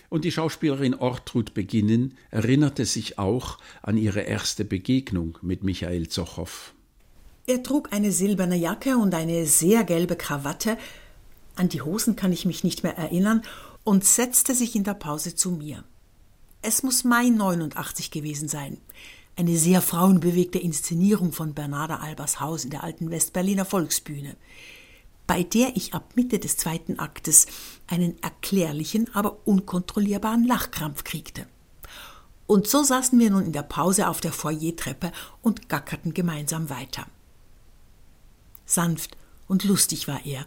Und 0.08 0.24
die 0.24 0.32
Schauspielerin 0.32 0.94
Ortrud 0.94 1.54
Beginnen 1.54 2.18
erinnerte 2.30 2.84
sich 2.84 3.18
auch 3.18 3.58
an 3.80 3.96
ihre 3.96 4.20
erste 4.20 4.64
Begegnung 4.64 5.38
mit 5.40 5.62
Michael 5.62 6.08
Zochow. 6.08 6.74
Er 7.46 7.62
trug 7.62 7.92
eine 7.92 8.12
silberne 8.12 8.56
Jacke 8.56 8.96
und 8.98 9.14
eine 9.14 9.46
sehr 9.46 9.84
gelbe 9.84 10.16
Krawatte, 10.16 10.76
an 11.54 11.68
die 11.68 11.82
Hosen 11.82 12.16
kann 12.16 12.32
ich 12.32 12.44
mich 12.44 12.64
nicht 12.64 12.82
mehr 12.82 12.96
erinnern, 12.96 13.42
und 13.84 14.04
setzte 14.04 14.54
sich 14.54 14.74
in 14.74 14.84
der 14.84 14.94
Pause 14.94 15.34
zu 15.34 15.50
mir. 15.50 15.84
Es 16.60 16.82
muss 16.82 17.04
Mai 17.04 17.28
89 17.28 18.10
gewesen 18.10 18.48
sein. 18.48 18.78
Eine 19.36 19.56
sehr 19.56 19.80
frauenbewegte 19.80 20.58
Inszenierung 20.58 21.32
von 21.32 21.54
Bernarda 21.54 21.96
Albers 21.96 22.38
Haus 22.38 22.64
in 22.64 22.70
der 22.70 22.84
alten 22.84 23.10
Westberliner 23.10 23.64
Volksbühne, 23.64 24.36
bei 25.32 25.44
der 25.44 25.74
ich 25.78 25.94
ab 25.94 26.12
Mitte 26.14 26.38
des 26.38 26.58
zweiten 26.58 26.98
Aktes 26.98 27.46
einen 27.86 28.22
erklärlichen, 28.22 29.08
aber 29.14 29.38
unkontrollierbaren 29.46 30.46
Lachkrampf 30.46 31.04
kriegte. 31.04 31.46
Und 32.46 32.68
so 32.68 32.82
saßen 32.82 33.18
wir 33.18 33.30
nun 33.30 33.46
in 33.46 33.52
der 33.54 33.62
Pause 33.62 34.08
auf 34.08 34.20
der 34.20 34.34
Foyertreppe 34.34 35.10
und 35.40 35.70
gackerten 35.70 36.12
gemeinsam 36.12 36.68
weiter. 36.68 37.06
Sanft 38.66 39.16
und 39.48 39.64
lustig 39.64 40.06
war 40.06 40.20
er 40.26 40.44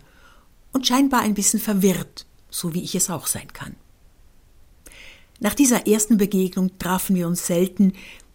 und 0.71 0.85
scheinbar 0.85 1.21
ein 1.21 1.33
bisschen 1.33 1.59
verwirrt, 1.59 2.27
so 2.51 2.75
wie 2.75 2.83
ich 2.83 2.93
es 2.93 3.09
auch 3.09 3.25
sein 3.25 3.51
kann. 3.53 3.75
Nach 5.39 5.55
dieser 5.55 5.87
ersten 5.87 6.17
Begegnung 6.17 6.77
trafen 6.77 7.15
wir 7.15 7.25
uns 7.25 7.47
selten, 7.47 7.93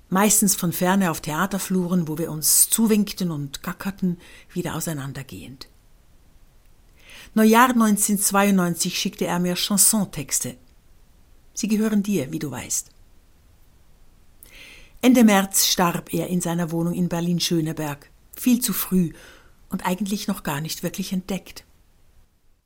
meistens 0.08 0.56
von 0.56 0.72
ferne 0.72 1.12
auf 1.12 1.20
Theaterfluren, 1.20 2.08
wo 2.08 2.18
wir 2.18 2.32
uns 2.32 2.68
zuwinkten 2.70 3.30
und 3.30 3.62
gackerten, 3.62 4.18
wieder 4.52 4.74
auseinandergehend. 4.74 5.68
Neujahr 7.34 7.70
1992 7.70 8.98
schickte 8.98 9.26
er 9.26 9.38
mir 9.38 9.54
Chansontexte. 9.54 10.56
Sie 11.54 11.68
gehören 11.68 12.02
dir, 12.02 12.32
wie 12.32 12.40
du 12.40 12.50
weißt. 12.50 12.90
Ende 15.00 15.24
März 15.24 15.66
starb 15.66 16.12
er 16.12 16.26
in 16.26 16.40
seiner 16.40 16.72
Wohnung 16.72 16.92
in 16.92 17.08
Berlin-Schöneberg, 17.08 18.10
viel 18.36 18.60
zu 18.60 18.72
früh 18.72 19.12
und 19.68 19.86
eigentlich 19.86 20.26
noch 20.26 20.42
gar 20.42 20.60
nicht 20.60 20.82
wirklich 20.82 21.12
entdeckt. 21.12 21.64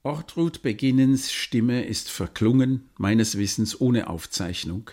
Ortrud 0.03 0.63
Beginnens 0.63 1.33
Stimme 1.33 1.85
ist 1.85 2.11
verklungen, 2.11 2.89
meines 2.97 3.39
Wissens 3.39 3.81
ohne 3.81 4.09
Aufzeichnung. 4.09 4.91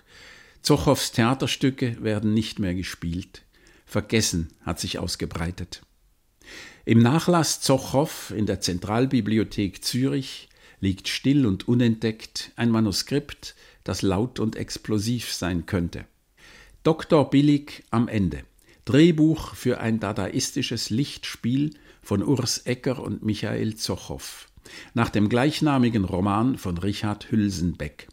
Zochows 0.62 1.12
Theaterstücke 1.14 2.02
werden 2.04 2.34
nicht 2.34 2.60
mehr 2.60 2.76
gespielt. 2.76 3.44
Vergessen 3.86 4.50
hat 4.62 4.80
sich 4.80 5.00
ausgebreitet. 5.00 5.82
Im 6.86 7.00
Nachlass 7.00 7.62
Zochow 7.62 8.32
in 8.36 8.46
der 8.46 8.62
Zentralbibliothek 8.62 9.84
Zürich 9.84 10.50
liegt 10.80 11.08
still 11.08 11.46
und 11.46 11.68
unentdeckt 11.68 12.52
ein 12.56 12.72
Manuskript, 12.72 13.56
das 13.84 14.02
laut 14.02 14.40
und 14.40 14.56
explosiv 14.56 15.32
sein 15.32 15.66
könnte. 15.66 16.06
Dr. 16.84 17.30
Billig 17.30 17.84
am 17.92 18.08
Ende. 18.08 18.44
Drehbuch 18.86 19.54
für 19.54 19.80
ein 19.80 20.00
dadaistisches 20.00 20.90
Lichtspiel 20.90 21.76
von 22.02 22.24
Urs 22.24 22.60
Ecker 22.60 23.02
und 23.02 23.24
Michael 23.24 23.76
Zochow 23.76 24.48
nach 24.94 25.10
dem 25.10 25.30
gleichnamigen 25.30 26.06
Roman 26.06 26.58
von 26.58 26.78
Richard 26.78 27.32
Hülsenbeck. 27.32 28.08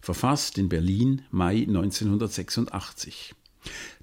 Verfasst 0.00 0.58
in 0.58 0.68
Berlin 0.68 1.22
Mai 1.30 1.64
1986. 1.66 3.34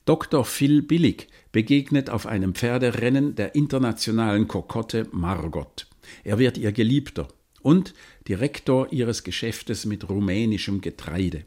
Dr. 0.06 0.46
Phil 0.46 0.84
Billig 0.84 1.28
begegnet 1.52 2.12
auf 2.12 2.28
einem 2.28 2.54
Pferderennen 2.54 3.34
der 3.34 3.56
internationalen 3.56 4.48
Kokotte 4.48 5.08
Margot. 5.12 5.88
Er 6.24 6.38
wird 6.38 6.60
ihr 6.60 6.72
Geliebter 6.72 7.28
und 7.64 7.96
Direktor 8.28 8.94
ihres 8.94 9.24
Geschäftes 9.24 9.88
mit 9.88 10.08
rumänischem 10.08 10.82
Getreide. 10.82 11.46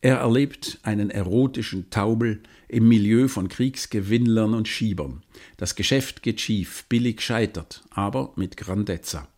Er 0.00 0.16
erlebt 0.16 0.78
einen 0.82 1.10
erotischen 1.10 1.90
Taubel 1.90 2.42
im 2.68 2.88
Milieu 2.88 3.28
von 3.28 3.48
Kriegsgewinnlern 3.48 4.54
und 4.54 4.66
Schiebern. 4.66 5.22
Das 5.58 5.74
Geschäft 5.74 6.22
geht 6.22 6.40
schief, 6.40 6.86
billig 6.88 7.20
scheitert, 7.20 7.84
aber 7.90 8.32
mit 8.36 8.56
Grandezza. 8.56 9.28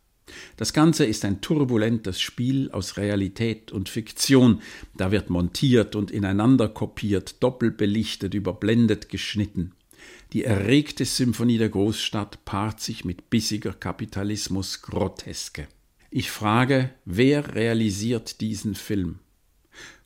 Das 0.56 0.72
Ganze 0.72 1.04
ist 1.04 1.24
ein 1.24 1.40
turbulentes 1.40 2.20
Spiel 2.20 2.70
aus 2.70 2.96
Realität 2.96 3.72
und 3.72 3.88
Fiktion. 3.88 4.62
Da 4.96 5.10
wird 5.12 5.30
montiert 5.30 5.94
und 5.94 6.10
ineinander 6.10 6.68
kopiert, 6.68 7.42
doppelbelichtet, 7.42 8.34
überblendet, 8.34 9.08
geschnitten. 9.08 9.72
Die 10.32 10.44
erregte 10.44 11.04
Symphonie 11.04 11.58
der 11.58 11.68
Großstadt 11.68 12.44
paart 12.44 12.80
sich 12.80 13.04
mit 13.04 13.30
bissiger 13.30 13.72
Kapitalismus 13.72 14.82
Groteske. 14.82 15.68
Ich 16.10 16.30
frage, 16.30 16.90
wer 17.04 17.54
realisiert 17.54 18.40
diesen 18.40 18.74
Film? 18.74 19.18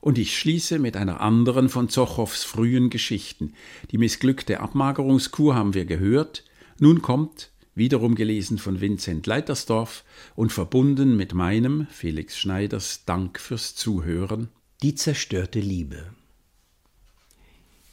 Und 0.01 0.19
ich 0.19 0.37
schließe 0.37 0.79
mit 0.79 0.97
einer 0.97 1.21
anderen 1.21 1.69
von 1.69 1.89
Zochows 1.89 2.43
frühen 2.43 2.91
Geschichten. 2.91 3.55
Die 3.91 3.99
missglückte 3.99 4.61
Abmagerungskur 4.61 5.55
haben 5.55 5.75
wir 5.75 5.85
gehört. 5.85 6.45
Nun 6.79 7.03
kommt, 7.03 7.51
wiederum 7.75 8.15
gelesen 8.15 8.59
von 8.59 8.81
Vincent 8.81 9.27
Leitersdorf 9.27 10.05
und 10.35 10.53
verbunden 10.53 11.17
mit 11.17 11.35
meinem, 11.35 11.87
Felix 11.91 12.39
Schneiders, 12.39 13.05
Dank 13.05 13.39
fürs 13.39 13.75
Zuhören. 13.75 14.49
Die 14.83 14.95
zerstörte 14.95 15.61
Liebe. 15.61 16.13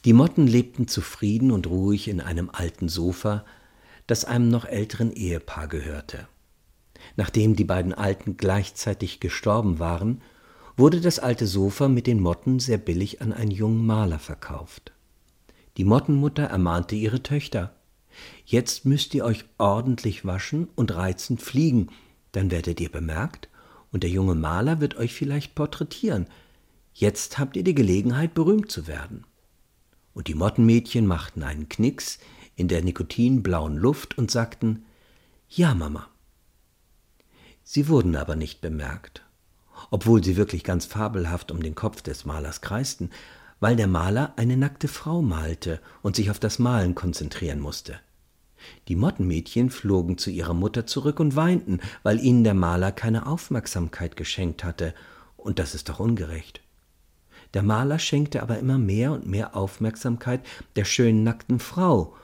Die 0.04 0.12
Motten 0.12 0.46
lebten 0.46 0.88
zufrieden 0.88 1.50
und 1.50 1.66
ruhig 1.66 2.08
in 2.08 2.20
einem 2.20 2.50
alten 2.50 2.88
Sofa, 2.88 3.44
das 4.06 4.24
einem 4.24 4.48
noch 4.48 4.64
älteren 4.64 5.12
Ehepaar 5.12 5.68
gehörte. 5.68 6.28
Nachdem 7.16 7.56
die 7.56 7.64
beiden 7.64 7.92
Alten 7.92 8.36
gleichzeitig 8.36 9.20
gestorben 9.20 9.78
waren, 9.78 10.22
wurde 10.76 11.00
das 11.00 11.18
alte 11.18 11.46
Sofa 11.46 11.88
mit 11.88 12.06
den 12.06 12.20
Motten 12.20 12.58
sehr 12.58 12.78
billig 12.78 13.20
an 13.20 13.32
einen 13.32 13.50
jungen 13.50 13.84
Maler 13.84 14.18
verkauft. 14.18 14.92
Die 15.76 15.84
Mottenmutter 15.84 16.44
ermahnte 16.44 16.96
ihre 16.96 17.22
Töchter 17.22 17.74
Jetzt 18.44 18.84
müsst 18.84 19.14
ihr 19.14 19.24
euch 19.24 19.44
ordentlich 19.58 20.24
waschen 20.24 20.68
und 20.76 20.94
reizend 20.94 21.42
fliegen, 21.42 21.88
dann 22.32 22.50
werdet 22.50 22.80
ihr 22.80 22.90
bemerkt, 22.90 23.48
und 23.90 24.02
der 24.02 24.10
junge 24.10 24.34
Maler 24.34 24.80
wird 24.80 24.96
euch 24.96 25.14
vielleicht 25.14 25.54
porträtieren. 25.54 26.26
Jetzt 26.92 27.38
habt 27.38 27.56
ihr 27.56 27.64
die 27.64 27.74
Gelegenheit, 27.74 28.34
berühmt 28.34 28.70
zu 28.70 28.86
werden. 28.86 29.24
Und 30.12 30.28
die 30.28 30.34
Mottenmädchen 30.34 31.06
machten 31.06 31.42
einen 31.42 31.68
Knicks 31.68 32.18
in 32.54 32.68
der 32.68 32.82
nikotinblauen 32.82 33.76
Luft 33.76 34.18
und 34.18 34.30
sagten 34.30 34.84
Ja, 35.48 35.74
Mama. 35.74 36.08
Sie 37.62 37.88
wurden 37.88 38.16
aber 38.16 38.36
nicht 38.36 38.60
bemerkt 38.60 39.22
obwohl 39.90 40.22
sie 40.22 40.36
wirklich 40.36 40.64
ganz 40.64 40.86
fabelhaft 40.86 41.50
um 41.50 41.62
den 41.62 41.74
Kopf 41.74 42.02
des 42.02 42.24
Malers 42.24 42.60
kreisten, 42.60 43.10
weil 43.60 43.76
der 43.76 43.86
Maler 43.86 44.34
eine 44.36 44.56
nackte 44.56 44.88
Frau 44.88 45.22
malte 45.22 45.80
und 46.02 46.16
sich 46.16 46.30
auf 46.30 46.38
das 46.38 46.58
Malen 46.58 46.94
konzentrieren 46.94 47.60
musste. 47.60 47.98
Die 48.88 48.96
Mottenmädchen 48.96 49.70
flogen 49.70 50.18
zu 50.18 50.30
ihrer 50.30 50.54
Mutter 50.54 50.86
zurück 50.86 51.20
und 51.20 51.36
weinten, 51.36 51.80
weil 52.02 52.20
ihnen 52.20 52.44
der 52.44 52.54
Maler 52.54 52.92
keine 52.92 53.26
Aufmerksamkeit 53.26 54.16
geschenkt 54.16 54.64
hatte, 54.64 54.94
und 55.36 55.58
das 55.58 55.74
ist 55.74 55.88
doch 55.88 56.00
ungerecht. 56.00 56.60
Der 57.54 57.62
Maler 57.62 57.98
schenkte 57.98 58.42
aber 58.42 58.58
immer 58.58 58.78
mehr 58.78 59.12
und 59.12 59.26
mehr 59.26 59.56
Aufmerksamkeit 59.56 60.40
der 60.76 60.84
schönen 60.84 61.22
nackten 61.22 61.58
Frau, 61.58 62.14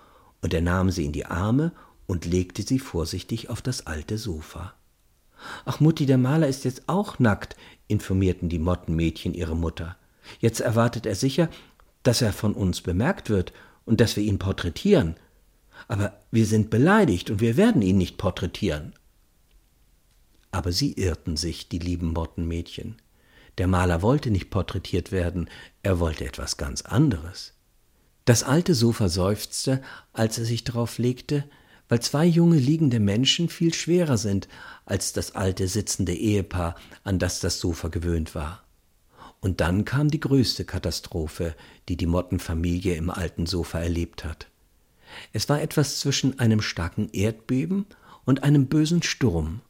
und 0.43 0.53
er 0.53 0.61
nahm 0.61 0.91
sie 0.91 1.05
in 1.05 1.13
die 1.13 1.27
Arme 1.27 1.73
und 2.07 2.27
legte 2.27 2.63
sie 2.63 2.79
vorsichtig 2.79 3.49
auf 3.49 3.63
das 3.63 3.87
alte 3.87 4.19
Sofa. 4.19 4.75
Ach, 5.65 5.81
Mutti, 5.81 6.07
der 6.07 6.19
Maler 6.19 6.49
ist 6.49 6.65
jetzt 6.65 6.89
auch 6.89 7.19
nackt, 7.19 7.57
informierten 7.89 8.49
die 8.49 8.59
Mottenmädchen 8.59 9.35
ihre 9.35 9.57
Mutter. 9.57 9.97
Jetzt 10.41 10.61
erwartet 10.61 11.07
er 11.07 11.15
sicher, 11.15 11.49
dass 12.03 12.23
er 12.23 12.33
von 12.33 12.55
uns 12.55 12.81
bemerkt 12.81 13.31
wird 13.31 13.53
und 13.85 14.01
dass 14.01 14.17
wir 14.17 14.23
ihn 14.23 14.39
porträtieren. 14.39 15.17
Aber 15.89 16.21
wir 16.31 16.47
sind 16.47 16.71
beleidigt 16.71 17.31
und 17.31 17.41
wir 17.41 17.57
werden 17.57 17.83
ihn 17.83 17.99
nicht 17.99 18.19
porträtieren. 18.19 18.95
Aber 20.51 20.73
sie 20.73 20.93
irrten 20.93 21.37
sich, 21.37 21.69
die 21.69 21.79
lieben 21.79 22.13
Mottenmädchen. 22.13 22.97
Der 23.59 23.67
Maler 23.67 24.03
wollte 24.03 24.31
nicht 24.31 24.51
porträtiert 24.51 25.13
werden, 25.13 25.49
er 25.83 26.01
wollte 26.01 26.25
etwas 26.25 26.57
ganz 26.57 26.83
anderes. 26.83 27.53
Das 28.25 28.43
alte 28.43 28.75
Sofa 28.75 29.09
seufzte, 29.09 29.83
als 30.13 30.39
er 30.39 30.45
sich 30.45 30.65
darauf 30.65 30.99
legte, 30.99 31.45
weil 31.89 32.01
zwei 32.01 32.25
junge 32.25 32.57
liegende 32.57 32.99
Menschen 32.99 33.49
viel 33.49 33.75
schwerer 33.75 34.17
sind 34.17 34.49
als 34.87 35.13
das 35.13 35.35
alte 35.35 35.69
sitzende 35.69 36.15
Ehepaar, 36.15 36.77
an 37.03 37.19
das 37.19 37.41
das 37.41 37.61
Sofa 37.61 37.89
gewöhnt 37.89 38.35
war. 38.35 38.65
Und 39.41 39.61
dann 39.61 39.85
kam 39.85 40.11
die 40.11 40.21
größte 40.21 40.65
Katastrophe, 40.65 41.55
die 41.89 41.99
die 41.99 42.07
Mottenfamilie 42.07 42.95
im 42.95 43.11
alten 43.11 43.45
Sofa 43.45 43.81
erlebt 43.81 44.25
hat. 44.25 44.49
Es 45.33 45.49
war 45.49 45.61
etwas 45.61 46.01
zwischen 46.01 46.39
einem 46.39 46.61
starken 46.61 47.09
Erdbeben 47.13 47.87
und 48.25 48.43
einem 48.43 48.67
bösen 48.67 49.03
Sturm. 49.03 49.61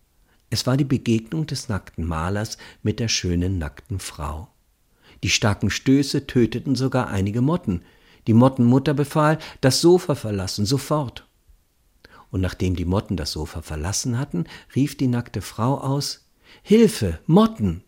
Es 0.51 0.67
war 0.67 0.77
die 0.77 0.85
Begegnung 0.85 1.47
des 1.47 1.69
nackten 1.69 2.07
Malers 2.07 2.59
mit 2.83 3.01
der 3.01 3.09
schönen 3.09 3.59
nackten 3.59 3.99
Frau. 3.99 4.49
Die 5.23 5.31
starken 5.31 5.71
Stöße 5.71 6.27
töteten 6.27 6.75
sogar 6.75 7.09
einige 7.09 7.41
Motten. 7.41 7.83
Die 8.27 8.35
Mottenmutter 8.35 8.95
befahl, 8.95 9.39
das 9.61 9.81
Sofa 9.81 10.15
verlassen, 10.15 10.67
sofort 10.67 11.27
und 12.35 12.41
nachdem 12.41 12.75
die 12.75 12.85
Motten 12.85 13.17
das 13.17 13.31
Sofa 13.31 13.63
verlassen 13.63 14.19
hatten, 14.19 14.47
rief 14.75 14.97
die 14.97 15.07
nackte 15.07 15.41
Frau 15.41 15.79
aus 15.79 16.27
Hilfe, 16.65 17.21
Motten. 17.27 17.85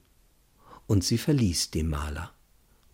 Und 0.86 1.02
sie 1.02 1.18
verließ 1.18 1.72
den 1.72 1.88
Maler, 1.88 2.30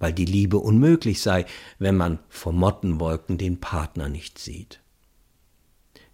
weil 0.02 0.12
die 0.12 0.24
Liebe 0.24 0.58
unmöglich 0.58 1.22
sei, 1.22 1.46
wenn 1.78 1.96
man 1.96 2.18
vor 2.28 2.52
Mottenwolken 2.52 3.38
den 3.38 3.60
Partner 3.60 4.08
nicht 4.08 4.36
sieht. 4.36 4.80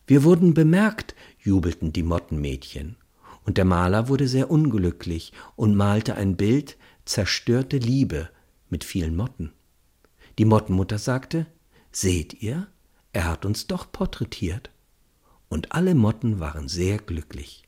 Wir 0.07 0.25
wurden 0.25 0.53
bemerkt, 0.53 1.15
jubelten 1.39 1.95
die 1.95 2.03
Mottenmädchen, 2.03 2.97
und 3.45 3.57
der 3.57 3.65
Maler 3.65 4.09
wurde 4.09 4.29
sehr 4.29 4.51
unglücklich 4.51 5.33
und 5.57 5.75
malte 5.75 6.17
ein 6.17 6.37
Bild 6.37 6.77
zerstörte 7.07 7.79
Liebe 7.79 8.29
mit 8.69 8.85
vielen 8.85 9.17
Motten. 9.17 9.53
Die 10.37 10.45
Mottenmutter 10.45 10.99
sagte 10.99 11.47
Seht 11.91 12.43
ihr, 12.43 12.67
er 13.15 13.25
hat 13.25 13.47
uns 13.47 13.69
doch 13.69 13.91
porträtiert. 13.91 14.71
Und 15.49 15.73
alle 15.73 15.95
Motten 15.95 16.41
waren 16.41 16.69
sehr 16.69 16.99
glücklich. 16.99 17.63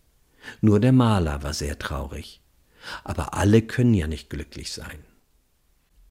Nur 0.60 0.80
der 0.80 0.92
Maler 0.92 1.42
war 1.42 1.54
sehr 1.54 1.78
traurig. 1.78 2.42
Aber 3.04 3.32
alle 3.32 3.62
können 3.62 3.94
ja 3.94 4.06
nicht 4.06 4.28
glücklich 4.28 4.70
sein. 4.70 5.02